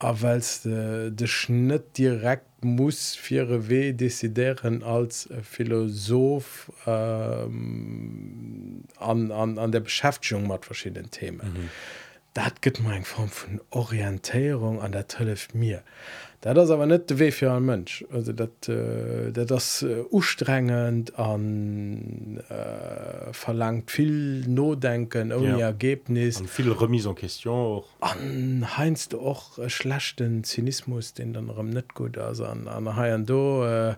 [0.00, 9.72] weil de, de Schnitt direkt muss fir we desideieren als Philosoph ähm, an, an, an
[9.72, 11.52] der Beschäftigung mat verschiedenen Themen.
[11.54, 11.70] Mhm.
[12.32, 15.82] Dat gibt mein Form von Orientierung an der Tlle mir.
[16.42, 21.18] Dat das aber net weh für ein Mensch also dat, äh, dat das äh, ustrengend
[21.18, 25.66] an äh, verlangt viel Nodenken ohne ja.
[25.66, 26.42] Ergebnis.
[26.46, 32.16] Viel remise en question an heinst du auch äh, schlechten Zynismus den dann net gut
[32.16, 33.94] also an an ha do äh, äh,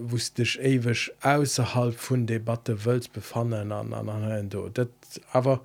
[0.00, 4.68] wusste ich ewig außerhalb von Debatte wöls befannen an an do.
[4.68, 4.90] Dat
[5.32, 5.62] aber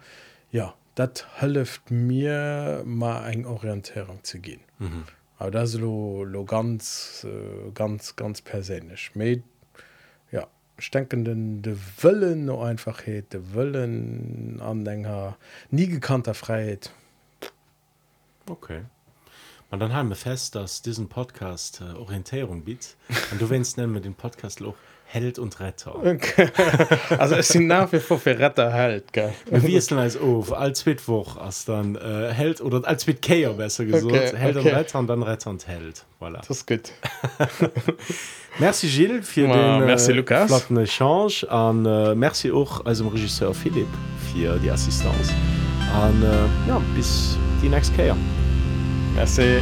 [0.54, 4.62] ja dat hölft mir mal eng Orientierung zu gehen.
[4.80, 5.04] Mhm.
[5.38, 9.12] Aber das lo, lo ganz äh, ganz ganz persönlich.
[9.14, 9.44] Mit
[10.32, 10.48] ja
[10.94, 13.24] denkenden de willen nur einfach de
[13.54, 15.38] willen anhänger
[15.70, 16.92] nie gekannter freiheit.
[18.50, 18.84] Okay.
[19.72, 22.96] Und dann haben wir fest dass diesen podcast äh, orientierung bietet.
[23.32, 24.76] Und du wennst nennen mit dem podcast loch
[25.16, 25.96] Held und Retter.
[25.96, 26.50] Okay.
[27.18, 29.06] also es sind nach wie vor für Retter Held
[29.50, 33.54] wie ist denn als of als Mittwoch als dann äh, Held oder als mit Käier
[33.54, 34.04] besser gesagt.
[34.04, 34.70] Okay, Held okay.
[34.70, 36.04] und Retter und dann Retter und Held.
[36.20, 36.40] Voilà.
[36.46, 36.92] das ist gut.
[38.60, 43.08] Merci Gilles für ja, den merci, äh, flotten Echange und äh, merci auch als dem
[43.08, 43.88] Regisseur Philipp
[44.34, 45.32] für die Assistenz
[45.94, 48.18] und äh, ja bis die nächste Käier
[49.16, 49.62] Merci